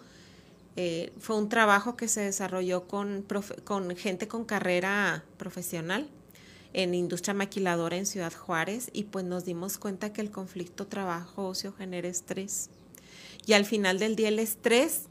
eh, 0.76 1.14
fue 1.20 1.38
un 1.38 1.48
trabajo 1.48 1.96
que 1.96 2.08
se 2.08 2.22
desarrolló 2.22 2.88
con, 2.88 3.26
con 3.64 3.96
gente 3.96 4.28
con 4.28 4.46
carrera 4.46 5.24
profesional, 5.38 6.10
en 6.74 6.94
industria 6.94 7.34
maquiladora 7.34 7.96
en 7.96 8.06
Ciudad 8.06 8.34
Juárez 8.34 8.90
y 8.92 9.06
pues 9.06 9.24
nos 9.24 9.46
dimos 9.46 9.78
cuenta 9.78 10.12
que 10.12 10.20
el 10.20 10.30
conflicto 10.30 10.88
trabajo-ocio 10.88 11.72
genera 11.72 12.10
estrés. 12.10 12.70
Y 13.46 13.54
al 13.54 13.64
final 13.64 13.98
del 13.98 14.18
día 14.18 14.28
el 14.28 14.40
estrés 14.40 15.04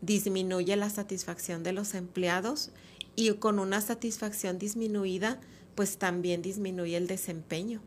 disminuye 0.00 0.74
la 0.76 0.88
satisfacción 0.88 1.62
de 1.62 1.72
los 1.72 1.92
empleados 1.92 2.70
y 3.14 3.30
con 3.34 3.58
una 3.58 3.82
satisfacción 3.82 4.58
disminuida, 4.58 5.38
pues 5.74 5.98
también 5.98 6.40
disminuye 6.40 6.96
el 6.96 7.06
desempeño, 7.06 7.82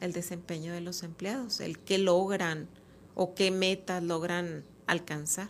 el 0.00 0.12
desempeño 0.12 0.74
de 0.74 0.82
los 0.82 1.02
empleados, 1.02 1.60
el 1.60 1.78
que 1.78 1.96
logran 1.96 2.68
o 3.14 3.34
qué 3.34 3.50
metas 3.50 4.02
logran 4.02 4.64
alcanzar. 4.86 5.48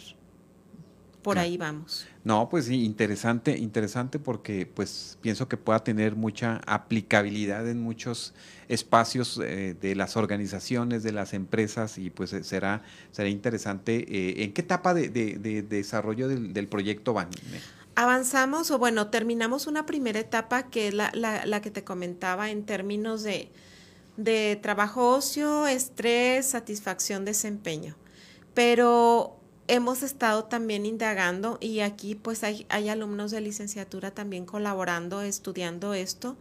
Por 1.25 1.39
ahí 1.39 1.57
vamos. 1.57 2.07
No, 2.23 2.51
pues 2.51 2.67
sí, 2.67 2.85
interesante, 2.85 3.57
interesante 3.57 4.19
porque 4.19 4.67
pues 4.67 5.17
pienso 5.23 5.49
que 5.49 5.57
pueda 5.57 5.83
tener 5.83 6.17
mucha 6.17 6.61
aplicabilidad 6.67 7.67
en 7.67 7.81
muchos 7.81 8.35
espacios 8.69 9.41
eh, 9.43 9.75
de 9.81 9.95
las 9.95 10.19
organizaciones, 10.19 11.03
de 11.03 11.13
las 11.13 11.33
empresas 11.33 11.97
y 11.97 12.11
pues 12.11 12.35
eh, 12.35 12.45
será, 12.45 12.83
será 13.11 13.31
interesante. 13.31 14.05
Eh, 14.07 14.45
¿En 14.45 14.53
qué 14.53 14.61
etapa 14.61 14.93
de, 14.93 15.09
desarrollo 15.67 16.29
del, 16.29 16.69
proyecto 16.69 17.15
van? 17.15 17.31
Avanzamos 17.95 18.71
o 18.71 18.79
bueno, 18.79 19.07
terminamos 19.09 19.67
una 19.67 19.87
primera 19.87 20.21
etapa 20.21 20.65
que 20.65 20.89
es 20.89 20.95
la, 20.95 21.11
la, 21.15 21.63
que 21.63 21.71
te 21.71 21.85
comentaba 21.85 22.51
en 22.51 22.67
términos 22.67 23.23
de, 23.23 23.51
de 24.19 24.59
trabajo 24.61 25.09
ocio, 25.09 25.67
estrés, 25.67 26.45
satisfacción, 26.45 27.25
desempeño. 27.25 27.97
Pero 28.53 29.41
hemos 29.68 30.03
estado 30.03 30.44
también 30.44 30.87
indagando 30.87 31.59
y 31.61 31.81
aquí 31.81 32.14
pues 32.14 32.44
hay, 32.44 32.66
hay, 32.68 32.88
alumnos 32.88 33.31
de 33.31 33.40
licenciatura 33.40 34.11
también 34.11 34.44
colaborando, 34.46 35.22
estudiando 35.22 35.94
esto, 35.94 36.37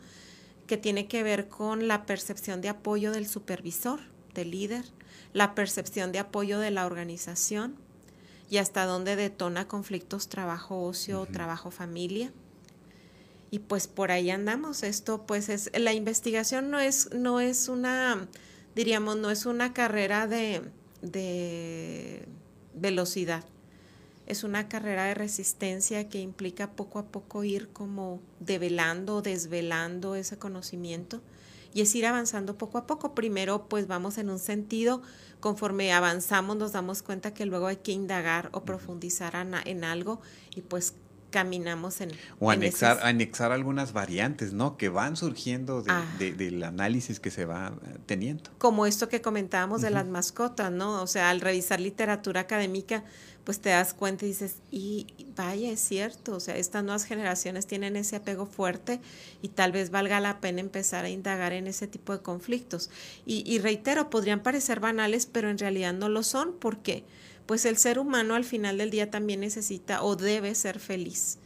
que 0.68 0.78
tiene 0.78 1.08
que 1.08 1.24
ver 1.24 1.48
con 1.48 1.88
la 1.88 2.06
percepción 2.06 2.62
de 2.62 2.70
apoyo 2.70 3.12
del 3.12 3.28
supervisor, 3.28 4.00
del 4.34 4.52
líder, 4.52 4.86
la 5.34 5.56
percepción 5.56 6.12
de 6.12 6.20
apoyo 6.20 6.60
de 6.60 6.72
la 6.72 6.86
organización 6.86 7.76
y 8.50 8.58
hasta 8.58 8.86
dónde 8.86 9.16
detona 9.16 9.68
conflictos 9.68 10.30
trabajo-ocio, 10.30 11.26
trabajo-familia. 11.32 12.32
Y 13.52 13.60
pues 13.60 13.88
por 13.88 14.12
ahí 14.12 14.30
andamos. 14.32 14.84
Esto 14.84 15.26
pues 15.26 15.50
es, 15.50 15.72
la 15.78 15.94
investigación 15.94 16.70
no 16.70 16.80
es, 16.80 17.12
no 17.14 17.40
es 17.40 17.68
una, 17.68 18.28
diríamos, 18.76 19.18
no 19.18 19.32
es 19.32 19.46
una 19.46 19.74
carrera 19.74 20.28
de, 20.28 20.62
de 21.02 22.28
velocidad. 22.76 23.44
Es 24.26 24.44
una 24.44 24.70
carrera 24.70 25.06
de 25.06 25.14
resistencia 25.14 26.08
que 26.08 26.20
implica 26.20 26.72
poco 26.72 27.00
a 27.00 27.08
poco 27.08 27.44
ir 27.44 27.70
como 27.70 28.22
develando, 28.40 29.22
desvelando 29.22 30.16
ese 30.16 30.38
conocimiento 30.38 31.22
y 31.74 31.82
es 31.82 31.94
ir 31.96 32.06
avanzando 32.06 32.58
poco 32.58 32.78
a 32.78 32.88
poco. 32.88 33.16
Primero 33.16 33.68
pues 33.68 33.88
vamos 33.88 34.18
en 34.18 34.30
un 34.30 34.40
sentido, 34.40 35.02
conforme 35.40 35.92
avanzamos 35.92 36.56
nos 36.56 36.72
damos 36.72 37.02
cuenta 37.02 37.34
que 37.34 37.46
luego 37.46 37.68
hay 37.68 37.78
que 37.78 37.92
indagar 37.92 38.50
o 38.54 38.64
profundizar 38.64 39.36
en 39.66 39.84
algo 39.84 40.22
y 40.56 40.62
pues 40.62 40.94
caminamos 41.34 42.00
en... 42.00 42.12
O 42.40 42.52
anexar, 42.52 43.00
anexar 43.02 43.52
algunas 43.52 43.92
variantes, 43.92 44.54
¿no? 44.54 44.78
Que 44.78 44.88
van 44.88 45.18
surgiendo 45.18 45.84
ah. 45.88 46.06
del 46.20 46.64
análisis 46.64 47.20
que 47.20 47.32
se 47.32 47.46
va 47.46 47.74
eh, 47.88 47.98
teniendo. 48.06 48.52
Como 48.60 48.86
esto 48.86 49.10
que 49.10 49.20
comentábamos 49.20 49.82
de 49.82 49.90
las 49.90 50.06
mascotas, 50.06 50.72
¿no? 50.72 51.02
O 51.02 51.08
sea, 51.08 51.32
al 51.32 51.42
revisar 51.42 51.80
literatura 51.80 52.42
académica, 52.42 53.04
pues 53.44 53.60
te 53.60 53.70
das 53.70 53.96
cuenta 53.96 54.26
y 54.26 54.28
dices, 54.28 54.58
y 54.70 55.08
vaya, 55.36 55.72
es 55.72 55.80
cierto, 55.80 56.36
o 56.36 56.40
sea, 56.40 56.56
estas 56.56 56.84
nuevas 56.84 57.06
generaciones 57.06 57.66
tienen 57.66 57.96
ese 57.96 58.18
apego 58.18 58.46
fuerte 58.46 59.02
y 59.42 59.48
tal 59.48 59.72
vez 59.72 59.90
valga 59.90 60.20
la 60.20 60.40
pena 60.40 60.62
empezar 60.62 61.04
a 61.04 61.10
indagar 61.10 61.52
en 61.52 61.66
ese 61.66 61.88
tipo 61.88 62.14
de 62.14 62.22
conflictos. 62.22 62.92
Y, 63.26 63.44
y 63.52 63.58
reitero, 63.58 64.12
podrían 64.12 64.44
parecer 64.44 64.80
banales, 64.80 65.26
pero 65.26 65.50
en 65.50 65.58
realidad 65.58 65.94
no 65.94 66.10
lo 66.10 66.22
son, 66.22 66.54
¿por 66.54 66.78
qué? 66.84 67.04
Pues 67.46 67.66
el 67.66 67.78
ser 67.78 68.00
humano 68.00 68.36
al 68.36 68.46
final 68.46 68.78
del 68.78 68.90
día 68.90 69.12
también 69.12 69.42
necesita 69.42 70.04
o 70.04 70.16
debe 70.16 70.56
ser 70.56 70.80
feliz. 70.80 71.38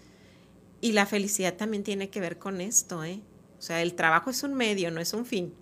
Y 0.79 0.91
la 0.91 1.05
felicidad 1.05 1.55
también 1.55 1.83
tiene 1.83 2.10
que 2.10 2.21
ver 2.21 2.38
con 2.38 2.62
esto, 2.62 3.03
¿eh? 3.03 3.21
O 3.57 3.62
sea, 3.62 3.81
el 3.81 3.95
trabajo 3.95 4.29
es 4.29 4.43
un 4.43 4.53
medio, 4.53 4.91
no 4.91 5.01
es 5.01 5.13
un 5.13 5.25
fin. 5.25 5.53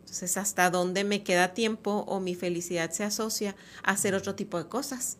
Entonces, 0.00 0.36
¿hasta 0.36 0.70
dónde 0.70 1.04
me 1.04 1.22
queda 1.22 1.54
tiempo 1.54 2.04
o 2.06 2.20
mi 2.20 2.34
felicidad 2.34 2.90
se 2.90 3.04
asocia 3.04 3.56
a 3.82 3.92
hacer 3.92 4.14
otro 4.14 4.34
tipo 4.34 4.58
de 4.58 4.68
cosas? 4.68 5.16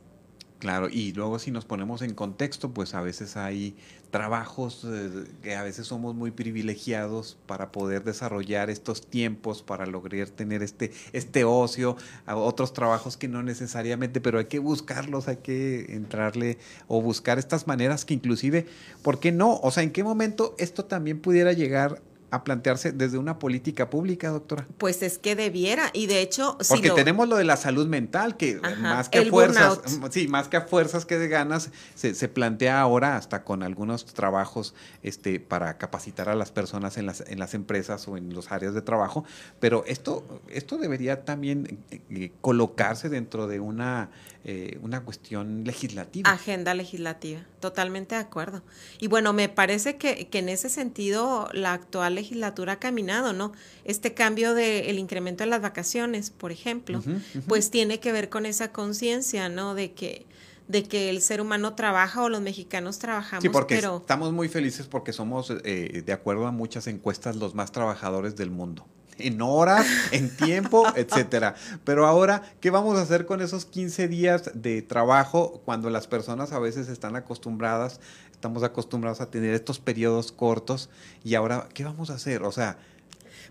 Claro, 0.59 0.89
y 0.89 1.13
luego 1.13 1.39
si 1.39 1.51
nos 1.51 1.67
ponemos 1.67 2.01
en 2.01 2.15
contexto, 2.15 2.71
pues 2.71 2.95
a 2.95 3.03
veces 3.03 3.37
hay 3.37 3.77
trabajos 4.11 4.87
eh, 4.89 5.27
que 5.43 5.55
a 5.55 5.63
veces 5.63 5.87
somos 5.87 6.15
muy 6.15 6.31
privilegiados 6.31 7.37
para 7.47 7.73
poder 7.73 8.05
desarrollar 8.05 8.71
estos 8.71 9.07
tiempos, 9.07 9.63
para 9.63 9.85
lograr 9.85 10.31
tener 10.31 10.63
este, 10.63 10.93
este 11.13 11.45
ocio, 11.45 11.99
otros 12.27 12.73
trabajos 12.73 13.19
que 13.19 13.29
no 13.29 13.43
necesariamente, 13.43 14.23
pero 14.23 14.39
hay 14.39 14.47
que 14.47 14.59
buscarlos, 14.59 15.29
hay 15.29 15.37
que 15.37 15.95
entrarle 15.95 16.57
o 16.89 17.03
buscar 17.03 17.39
estas 17.39 17.67
maneras 17.67 18.07
que 18.07 18.15
inclusive, 18.15 18.67
¿por 19.03 19.21
qué 19.21 19.33
no? 19.33 19.61
O 19.63 19.71
sea, 19.71 19.83
¿en 19.83 19.93
qué 19.93 20.05
momento 20.05 20.55
esto 20.57 20.87
también 20.87 21.21
pudiera 21.21 21.53
llegar 21.53 22.01
a 22.31 22.45
plantearse 22.45 22.93
desde 22.93 23.19
una 23.19 23.39
política 23.39 23.91
pública, 23.91 24.31
doctora? 24.31 24.67
Pues 24.79 25.03
es 25.03 25.19
que 25.19 25.37
debiera, 25.37 25.91
y 25.93 26.07
de 26.07 26.21
hecho... 26.21 26.59
Porque 26.69 26.91
tenemos 26.91 27.29
lo 27.29 27.37
de 27.37 27.45
la 27.45 27.57
salud 27.57 27.87
mental, 27.87 28.37
que 28.37 28.61
más 28.81 29.09
que 29.09 29.21
a 29.21 29.27
fuerzas, 29.27 29.81
sí, 30.11 30.29
más 30.29 30.49
que 30.49 30.57
a 30.57 30.63
fuerzas 30.63 31.07
que 31.07 31.19
de 31.19 31.29
ganas, 31.29 31.71
se, 31.95 32.15
se, 32.15 32.29
plantea 32.29 32.81
ahora 32.81 33.17
hasta 33.17 33.45
con 33.45 33.63
algunos 33.63 34.05
trabajos 34.07 34.75
este, 35.03 35.41
para 35.41 35.79
capacitar 35.79 36.29
a 36.29 36.35
las 36.35 36.51
personas 36.51 36.97
en 36.97 37.07
las, 37.07 37.21
en 37.21 37.39
las 37.39 37.55
empresas 37.55 38.07
o 38.09 38.17
en 38.17 38.35
los 38.35 38.51
áreas 38.51 38.75
de 38.75 38.83
trabajo, 38.83 39.25
pero 39.61 39.85
esto, 39.87 40.43
esto 40.49 40.79
debería 40.79 41.25
también 41.25 41.79
eh, 41.91 42.01
eh, 42.11 42.33
colocarse 42.41 43.09
dentro 43.09 43.47
de 43.47 43.61
una 43.61 44.11
eh, 44.49 44.79
una 44.81 45.03
cuestión 45.03 45.65
legislativa. 45.65 46.31
Agenda 46.31 46.73
legislativa, 46.73 47.41
totalmente 47.59 48.15
de 48.15 48.21
acuerdo. 48.21 48.63
Y 49.01 49.09
bueno, 49.09 49.33
me 49.33 49.49
parece 49.49 49.97
que, 49.97 50.29
que 50.29 50.39
en 50.39 50.49
ese 50.49 50.69
sentido 50.69 51.49
la 51.53 51.73
actual 51.73 52.16
legislatura 52.17 52.73
ha 52.73 52.79
caminado, 52.79 53.33
¿no? 53.33 53.53
Este 53.85 54.13
cambio 54.13 54.55
del 54.55 54.99
incremento 54.99 55.45
de 55.45 55.51
las 55.51 55.63
vacaciones, 55.63 56.31
por 56.31 56.51
ejemplo, 56.51 57.03
pues 57.47 57.71
tiene 57.71 58.01
que 58.01 58.11
ver 58.11 58.29
con 58.29 58.45
esa 58.45 58.73
conciencia, 58.73 59.49
¿no? 59.49 59.75
De 59.75 59.93
que 59.93 60.27
de 60.69 60.83
que 60.83 61.11
el 61.11 61.23
ser 61.23 61.41
humano 61.41 61.75
trabaja 61.75 62.23
o 62.23 62.29
los 62.29 62.41
mexicanos 62.41 62.99
trabajamos. 62.99 63.43
Sí, 63.43 63.49
porque 63.49 63.77
estamos 63.77 64.33
muy 64.33 64.49
felices 64.49 64.89
porque 64.89 65.13
somos, 65.13 65.53
eh, 65.63 66.03
de 66.05 66.13
acuerdo 66.13 66.47
a 66.49 66.51
muchas 66.51 66.89
encuestas, 66.89 67.37
los 67.37 67.55
más 67.55 67.71
trabajadores 67.71 68.35
del 68.35 68.51
mundo 68.51 68.85
en 69.19 69.41
horas, 69.41 69.87
en 70.13 70.29
tiempo, 70.37 70.87
etcétera. 70.95 71.55
Pero 71.85 72.07
ahora, 72.07 72.43
¿qué 72.61 72.71
vamos 72.71 72.99
a 72.99 73.03
hacer 73.03 73.27
con 73.27 73.41
esos 73.41 73.65
15 73.65 74.09
días 74.09 74.51
de 74.55 74.83
trabajo 74.83 75.63
cuando 75.65 75.91
las 75.91 76.07
personas 76.07 76.53
a 76.53 76.59
veces 76.59 76.89
están 76.89 77.17
acostumbradas, 77.17 78.01
estamos 78.47 78.63
acostumbrados 78.63 79.21
a 79.21 79.31
tener 79.31 79.55
estos 79.55 79.81
periodos 79.81 80.31
cortos 80.31 80.89
y 81.25 81.35
ahora, 81.35 81.69
¿qué 81.75 81.83
vamos 81.85 82.11
a 82.11 82.15
hacer? 82.15 82.45
O 82.45 82.53
sea, 82.53 82.79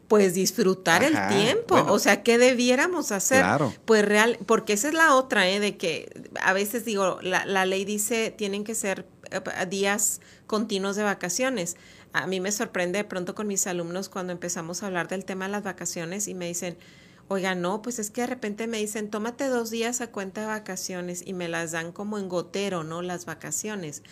pues 0.08 0.34
disfrutar 0.34 1.04
el 1.04 1.18
tiempo, 1.28 1.76
o 1.90 2.00
sea, 2.00 2.24
¿qué 2.24 2.38
debiéramos 2.38 3.12
hacer? 3.12 3.40
Claro. 3.40 3.74
Pues 3.86 4.06
real, 4.06 4.38
porque 4.46 4.74
esa 4.74 4.88
es 4.88 4.94
la 4.94 5.16
otra, 5.16 5.50
¿eh? 5.50 5.60
de 5.60 5.76
que 5.76 6.10
a 6.42 6.54
veces 6.54 6.86
digo, 6.86 7.20
la, 7.22 7.46
la 7.46 7.66
ley 7.66 7.84
dice 7.84 8.32
tienen 8.32 8.64
que 8.64 8.76
ser 8.76 9.06
eh, 9.32 9.66
días 9.68 10.22
continuos 10.48 10.96
de 10.96 11.04
vacaciones 11.04 11.76
a 12.16 12.28
mí 12.28 12.40
me 12.40 12.54
sorprende 12.54 13.00
de 13.00 13.04
pronto 13.04 13.36
con 13.36 13.46
mis 13.46 13.68
alumnos 13.68 14.08
cuando 14.08 14.32
empezamos 14.32 14.82
a 14.82 14.86
hablar 14.86 15.10
del 15.10 15.26
tema 15.26 15.46
de 15.46 15.52
las 15.52 15.64
vacaciones 15.64 16.30
y 16.30 16.34
me 16.34 16.48
dicen, 16.48 16.78
oiga, 17.28 17.56
no, 17.56 17.82
pues 17.82 18.00
es 18.00 18.12
que 18.12 18.22
de 18.22 18.28
repente 18.28 18.68
me 18.68 18.78
dicen, 18.78 19.10
tómate 19.10 19.48
dos 19.48 19.70
días 19.70 20.02
a 20.02 20.12
cuenta 20.12 20.42
de 20.42 20.48
vacaciones 20.48 21.24
y 21.26 21.34
me 21.34 21.48
las 21.48 21.72
dan 21.72 21.92
como 21.92 22.18
en 22.18 22.30
gotero, 22.30 22.84
¿no? 22.84 23.02
Las 23.02 23.26
vacaciones. 23.26 24.04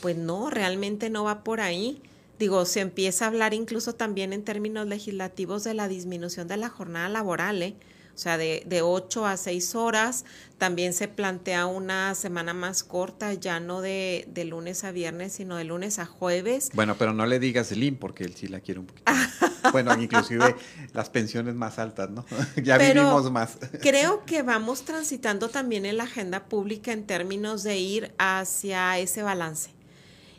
Pues 0.00 0.16
no, 0.16 0.50
realmente 0.50 1.10
no 1.10 1.24
va 1.24 1.44
por 1.44 1.60
ahí. 1.60 2.00
Digo, 2.38 2.64
se 2.64 2.80
empieza 2.80 3.24
a 3.24 3.28
hablar 3.28 3.54
incluso 3.54 3.94
también 3.94 4.32
en 4.32 4.44
términos 4.44 4.86
legislativos 4.86 5.64
de 5.64 5.74
la 5.74 5.88
disminución 5.88 6.48
de 6.48 6.56
la 6.56 6.68
jornada 6.68 7.08
laboral, 7.08 7.62
¿eh? 7.62 7.76
O 8.14 8.18
sea, 8.18 8.36
de, 8.36 8.62
de 8.66 8.82
8 8.82 9.26
a 9.26 9.36
6 9.36 9.74
horas. 9.74 10.24
También 10.58 10.92
se 10.92 11.08
plantea 11.08 11.66
una 11.66 12.14
semana 12.14 12.54
más 12.54 12.84
corta, 12.84 13.34
ya 13.34 13.58
no 13.58 13.80
de, 13.80 14.28
de, 14.28 14.44
lunes 14.44 14.84
a 14.84 14.92
viernes, 14.92 15.32
sino 15.32 15.56
de 15.56 15.64
lunes 15.64 15.98
a 15.98 16.06
jueves. 16.06 16.70
Bueno, 16.74 16.96
pero 16.96 17.12
no 17.12 17.26
le 17.26 17.40
digas 17.40 17.68
Slim, 17.68 17.96
porque 17.96 18.24
él 18.24 18.34
sí 18.36 18.46
la 18.46 18.60
quiere 18.60 18.80
un 18.80 18.86
poquito. 18.86 19.10
bueno, 19.72 20.00
inclusive 20.00 20.54
las 20.92 21.10
pensiones 21.10 21.54
más 21.54 21.78
altas, 21.78 22.10
¿no? 22.10 22.24
ya 22.62 22.78
vivimos 22.78 23.30
más. 23.30 23.58
creo 23.80 24.24
que 24.24 24.42
vamos 24.42 24.82
transitando 24.82 25.48
también 25.48 25.86
en 25.86 25.96
la 25.96 26.04
agenda 26.04 26.44
pública 26.44 26.92
en 26.92 27.06
términos 27.06 27.62
de 27.62 27.78
ir 27.78 28.14
hacia 28.18 28.98
ese 28.98 29.22
balance. 29.22 29.70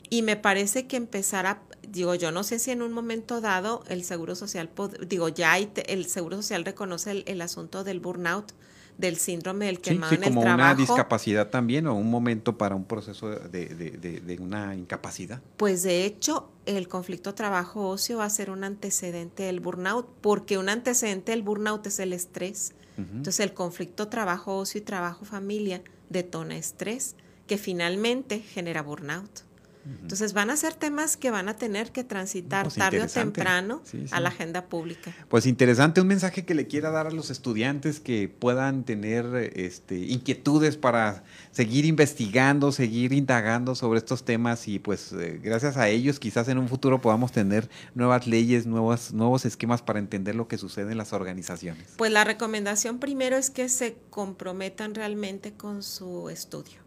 Y 0.09 0.21
me 0.21 0.37
parece 0.37 0.85
que 0.85 0.95
empezar 0.95 1.47
a, 1.47 1.61
digo, 1.87 2.15
yo 2.15 2.31
no 2.31 2.43
sé 2.43 2.59
si 2.59 2.71
en 2.71 2.81
un 2.81 2.91
momento 2.93 3.41
dado 3.41 3.83
el 3.87 4.03
Seguro 4.03 4.35
Social, 4.35 4.69
digo, 5.07 5.29
ya 5.29 5.57
el 5.57 6.05
Seguro 6.05 6.37
Social 6.37 6.65
reconoce 6.65 7.23
el, 7.25 7.41
asunto 7.41 7.83
del 7.83 7.99
burnout, 7.99 8.53
del 8.97 9.17
síndrome 9.17 9.65
del 9.65 9.79
quemado 9.81 10.11
sí, 10.11 10.15
en 10.17 10.23
el 10.23 10.29
como 10.29 10.41
trabajo. 10.41 10.71
una 10.71 10.75
discapacidad 10.75 11.49
también 11.49 11.87
o 11.87 11.95
un 11.95 12.11
momento 12.11 12.57
para 12.59 12.75
un 12.75 12.85
proceso 12.85 13.27
de, 13.29 13.65
de- 13.65 13.91
de- 13.91 14.19
de 14.21 14.37
una 14.39 14.75
incapacidad. 14.75 15.41
Pues 15.57 15.81
de 15.81 16.05
hecho, 16.05 16.51
el 16.67 16.87
conflicto 16.87 17.33
trabajo-ocio 17.33 18.19
va 18.19 18.25
a 18.25 18.29
ser 18.29 18.51
un 18.51 18.63
antecedente 18.63 19.43
del 19.43 19.59
burnout, 19.61 20.07
porque 20.21 20.59
un 20.59 20.69
antecedente 20.69 21.31
del 21.31 21.41
burnout 21.41 21.87
es 21.87 21.97
el 21.99 22.13
estrés. 22.13 22.73
Entonces, 22.95 23.39
el 23.39 23.55
conflicto 23.55 24.07
trabajo-ocio 24.09 24.79
y 24.79 24.83
trabajo-familia 24.83 25.81
detona 26.09 26.55
estrés, 26.57 27.15
que 27.47 27.57
finalmente 27.57 28.39
genera 28.41 28.83
burnout. 28.83 29.41
Entonces, 29.85 30.33
van 30.33 30.49
a 30.49 30.55
ser 30.55 30.75
temas 30.75 31.17
que 31.17 31.29
van 31.29 31.49
a 31.49 31.55
tener 31.55 31.91
que 31.91 32.03
transitar 32.03 32.63
Pues 32.63 32.75
tarde 32.75 33.01
o 33.01 33.07
temprano 33.07 33.81
Sí, 33.83 34.07
sí. 34.07 34.13
a 34.13 34.19
la 34.19 34.29
agenda 34.29 34.65
pública. 34.65 35.13
Pues 35.27 35.45
interesante, 35.45 35.99
un 35.99 36.07
mensaje 36.07 36.45
que 36.45 36.53
le 36.53 36.67
quiera 36.67 36.89
dar 36.89 37.07
a 37.07 37.11
los 37.11 37.29
estudiantes 37.29 37.99
que 37.99 38.29
puedan 38.29 38.83
tener 38.85 39.51
este, 39.55 39.97
inquietudes 39.97 40.77
para 40.77 41.23
seguir 41.51 41.85
investigando, 41.85 42.71
seguir 42.71 43.11
indagando 43.13 43.75
sobre 43.75 43.99
estos 43.99 44.23
temas 44.23 44.67
y 44.67 44.79
pues 44.79 45.11
eh, 45.13 45.39
gracias 45.43 45.77
a 45.77 45.89
ellos 45.89 46.19
quizás 46.19 46.47
en 46.47 46.57
un 46.57 46.69
futuro 46.69 47.01
podamos 47.01 47.31
tener 47.31 47.69
nuevas 47.93 48.25
leyes, 48.27 48.65
nuevos, 48.65 49.13
nuevos 49.13 49.45
esquemas 49.45 49.81
para 49.81 49.99
entender 49.99 50.35
lo 50.35 50.47
que 50.47 50.57
sucede 50.57 50.91
en 50.91 50.97
las 50.97 51.13
organizaciones. 51.13 51.89
Pues 51.97 52.11
la 52.11 52.23
recomendación 52.23 52.99
primero 52.99 53.35
es 53.37 53.49
que 53.49 53.67
se 53.69 53.97
comprometan 54.09 54.95
realmente 54.95 55.53
con 55.53 55.83
su 55.83 56.29
estudio. 56.29 56.83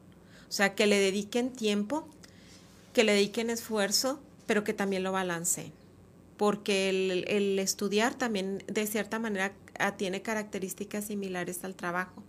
O 0.49 0.53
sea, 0.53 0.75
que 0.75 0.87
le 0.87 0.99
dediquen 0.99 1.51
tiempo, 1.51 2.09
que 2.97 3.05
le 3.05 3.13
dediquen 3.13 3.51
esfuerzo, 3.51 4.23
pero 4.47 4.65
que 4.65 4.73
también 4.73 5.03
lo 5.03 5.13
balanceen. 5.13 5.71
Porque 6.39 6.89
el, 6.89 7.59
estudiar 7.59 8.15
también 8.15 8.65
de 8.69 8.87
cierta 8.87 9.19
manera 9.19 9.53
ah, 9.79 9.99
tiene 9.99 10.23
características 10.23 11.05
similares 11.05 11.63
al 11.63 11.75
trabajo. 11.75 12.25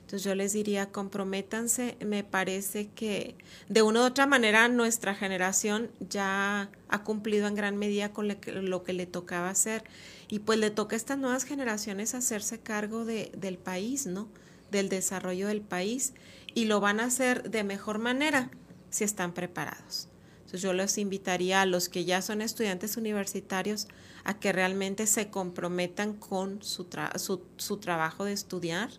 Entonces 0.00 0.24
yo 0.24 0.34
les 0.34 0.54
diría, 0.54 0.90
comprométanse, 0.90 1.98
me 2.02 2.24
parece 2.24 2.88
que 2.94 3.34
de 3.68 3.82
una 3.82 4.00
u 4.00 4.04
otra 4.04 4.24
manera 4.26 4.68
nuestra 4.68 5.14
generación 5.14 5.90
ya 6.00 6.70
ha 6.88 7.04
cumplido 7.04 7.46
en 7.46 7.54
gran 7.54 7.76
medida 7.76 8.14
con 8.14 8.26
lo 8.26 8.40
que, 8.40 8.52
lo 8.52 8.84
que 8.84 8.94
le 8.94 9.04
tocaba 9.04 9.50
hacer 9.50 9.84
y 10.28 10.38
pues 10.38 10.58
le 10.58 10.70
toca 10.70 10.96
a 10.96 10.98
estas 10.98 11.18
nuevas 11.18 11.44
generaciones 11.44 12.14
hacerse 12.14 12.58
cargo 12.58 13.04
de, 13.04 13.32
del 13.36 13.58
país, 13.58 14.06
¿no? 14.06 14.28
Del 14.70 14.88
desarrollo 14.88 15.48
del 15.48 15.60
país 15.60 16.14
y 16.54 16.64
lo 16.64 16.80
van 16.80 17.00
a 17.00 17.04
hacer 17.04 17.50
de 17.50 17.64
mejor 17.64 17.98
manera 17.98 18.50
si 18.96 19.04
están 19.04 19.32
preparados. 19.32 20.08
Entonces 20.38 20.62
yo 20.62 20.72
los 20.72 20.96
invitaría 20.96 21.60
a 21.60 21.66
los 21.66 21.88
que 21.88 22.04
ya 22.04 22.22
son 22.22 22.40
estudiantes 22.40 22.96
universitarios 22.96 23.88
a 24.24 24.38
que 24.38 24.52
realmente 24.52 25.06
se 25.06 25.28
comprometan 25.28 26.14
con 26.14 26.62
su, 26.62 26.84
tra- 26.84 27.16
su, 27.18 27.42
su 27.56 27.76
trabajo 27.78 28.24
de 28.24 28.32
estudiar 28.32 28.90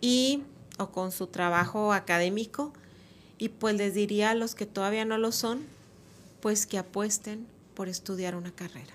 y 0.00 0.42
o 0.78 0.90
con 0.90 1.12
su 1.12 1.26
trabajo 1.26 1.92
académico 1.92 2.72
y 3.38 3.48
pues 3.50 3.74
les 3.76 3.94
diría 3.94 4.30
a 4.30 4.34
los 4.34 4.54
que 4.54 4.66
todavía 4.66 5.04
no 5.04 5.16
lo 5.16 5.32
son 5.32 5.60
pues 6.40 6.66
que 6.66 6.78
apuesten 6.78 7.46
por 7.74 7.88
estudiar 7.88 8.34
una 8.34 8.50
carrera. 8.50 8.92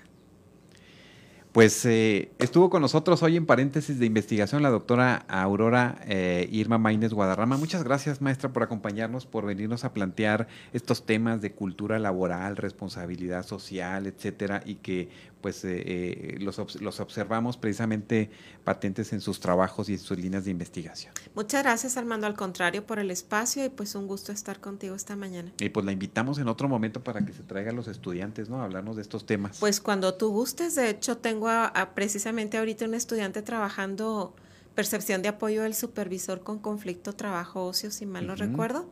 Pues 1.56 1.86
eh, 1.86 2.32
estuvo 2.38 2.68
con 2.68 2.82
nosotros 2.82 3.22
hoy 3.22 3.38
en 3.38 3.46
paréntesis 3.46 3.98
de 3.98 4.04
investigación 4.04 4.62
la 4.62 4.68
doctora 4.68 5.24
Aurora 5.26 5.96
eh, 6.04 6.46
Irma 6.52 6.76
Maínez 6.76 7.14
Guadarrama. 7.14 7.56
Muchas 7.56 7.82
gracias, 7.82 8.20
maestra, 8.20 8.52
por 8.52 8.62
acompañarnos, 8.62 9.24
por 9.24 9.46
venirnos 9.46 9.86
a 9.86 9.94
plantear 9.94 10.48
estos 10.74 11.06
temas 11.06 11.40
de 11.40 11.52
cultura 11.52 11.98
laboral, 11.98 12.58
responsabilidad 12.58 13.46
social, 13.46 14.06
etcétera, 14.06 14.62
y 14.66 14.74
que 14.74 15.08
pues 15.40 15.64
eh, 15.64 15.82
eh, 15.86 16.36
los, 16.40 16.80
los 16.80 17.00
observamos 17.00 17.56
precisamente 17.56 18.30
patentes 18.64 19.12
en 19.12 19.20
sus 19.20 19.40
trabajos 19.40 19.88
y 19.88 19.94
en 19.94 19.98
sus 19.98 20.18
líneas 20.18 20.44
de 20.44 20.50
investigación. 20.50 21.12
Muchas 21.34 21.62
gracias 21.62 21.96
Armando, 21.96 22.26
al 22.26 22.34
contrario 22.34 22.86
por 22.86 22.98
el 22.98 23.10
espacio 23.10 23.64
y 23.64 23.68
pues 23.68 23.94
un 23.94 24.06
gusto 24.06 24.32
estar 24.32 24.60
contigo 24.60 24.94
esta 24.94 25.16
mañana. 25.16 25.52
Y 25.60 25.68
pues 25.68 25.86
la 25.86 25.92
invitamos 25.92 26.38
en 26.38 26.48
otro 26.48 26.68
momento 26.68 27.02
para 27.04 27.24
que 27.24 27.32
se 27.32 27.42
traigan 27.42 27.76
los 27.76 27.88
estudiantes, 27.88 28.48
¿no? 28.48 28.60
A 28.60 28.64
hablarnos 28.64 28.96
de 28.96 29.02
estos 29.02 29.26
temas. 29.26 29.58
Pues 29.60 29.80
cuando 29.80 30.14
tú 30.14 30.30
gustes, 30.30 30.74
de 30.74 30.90
hecho 30.90 31.18
tengo 31.18 31.48
a, 31.48 31.66
a 31.66 31.94
precisamente 31.94 32.58
ahorita 32.58 32.84
un 32.86 32.94
estudiante 32.94 33.42
trabajando 33.42 34.34
percepción 34.76 35.22
de 35.22 35.28
apoyo 35.28 35.62
del 35.62 35.74
supervisor 35.74 36.40
con 36.40 36.58
conflicto 36.58 37.14
trabajo-ocio, 37.14 37.90
si 37.90 38.06
mal 38.06 38.26
no 38.26 38.36
recuerdo. 38.36 38.88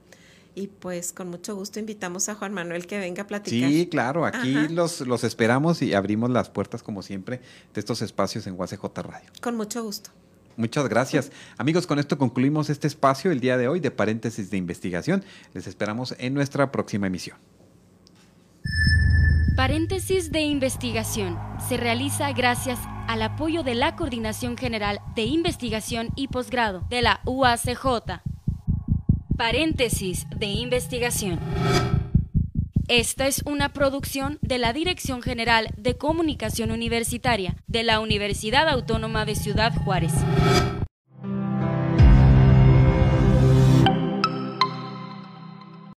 Y 0.55 0.69
pues 0.69 1.13
con 1.13 1.29
mucho 1.31 1.57
gusto 1.57 1.81
invitamos 1.81 2.29
a 2.29 2.35
Juan 2.35 2.53
Manuel 2.53 2.87
que 2.87 2.99
venga 2.99 3.25
a 3.25 3.27
platicar. 3.27 3.69
Sí, 3.69 3.89
claro, 3.89 4.25
aquí 4.25 4.57
Ajá. 4.57 4.69
los, 4.71 5.01
los 5.01 5.25
esperamos 5.25 5.83
y 5.83 5.95
abrimos 5.95 6.31
las 6.31 6.49
puertas, 6.49 6.83
como 6.83 7.03
siempre, 7.03 7.41
de 7.73 7.81
estos 7.81 8.03
espacios 8.03 8.47
en 8.47 8.59
UACJ 8.59 8.85
Radio. 8.99 9.31
Con 9.41 9.57
mucho 9.57 9.83
gusto. 9.83 10.11
Muchas 10.57 10.89
gracias. 10.89 11.33
Amigos, 11.59 11.87
con 11.87 11.99
esto 11.99 12.17
concluimos 12.19 12.71
este 12.71 12.87
espacio 12.87 13.33
el 13.33 13.41
día 13.41 13.57
de 13.57 13.67
hoy 13.67 13.81
de 13.81 13.91
paréntesis 13.91 14.51
de 14.51 14.57
investigación. 14.57 15.25
Les 15.53 15.67
esperamos 15.67 16.15
en 16.19 16.35
nuestra 16.35 16.71
próxima 16.71 17.09
emisión. 17.09 17.37
Paréntesis 19.57 20.33
de 20.33 20.41
investigación 20.41 21.39
se 21.69 21.77
realiza 21.77 22.33
gracias 22.33 22.79
al 23.07 23.23
apoyo 23.23 23.63
de 23.63 23.75
la 23.75 23.95
Coordinación 23.95 24.57
General 24.57 25.01
de 25.15 25.23
Investigación 25.23 26.11
y 26.17 26.29
Posgrado 26.29 26.85
de 26.89 27.03
la 27.03 27.21
UACJ. 27.25 28.34
Paréntesis 29.37 30.29
de 30.37 30.47
investigación. 30.47 31.41
Esta 32.87 33.27
es 33.27 33.43
una 33.45 33.71
producción 33.71 34.39
de 34.43 34.59
la 34.59 34.73
Dirección 34.73 35.23
General 35.23 35.71
de 35.77 35.97
Comunicación 35.97 36.71
Universitaria 36.71 37.57
de 37.67 37.83
la 37.83 37.99
Universidad 37.99 38.69
Autónoma 38.69 39.25
de 39.25 39.35
Ciudad 39.35 39.75
Juárez. 39.75 40.13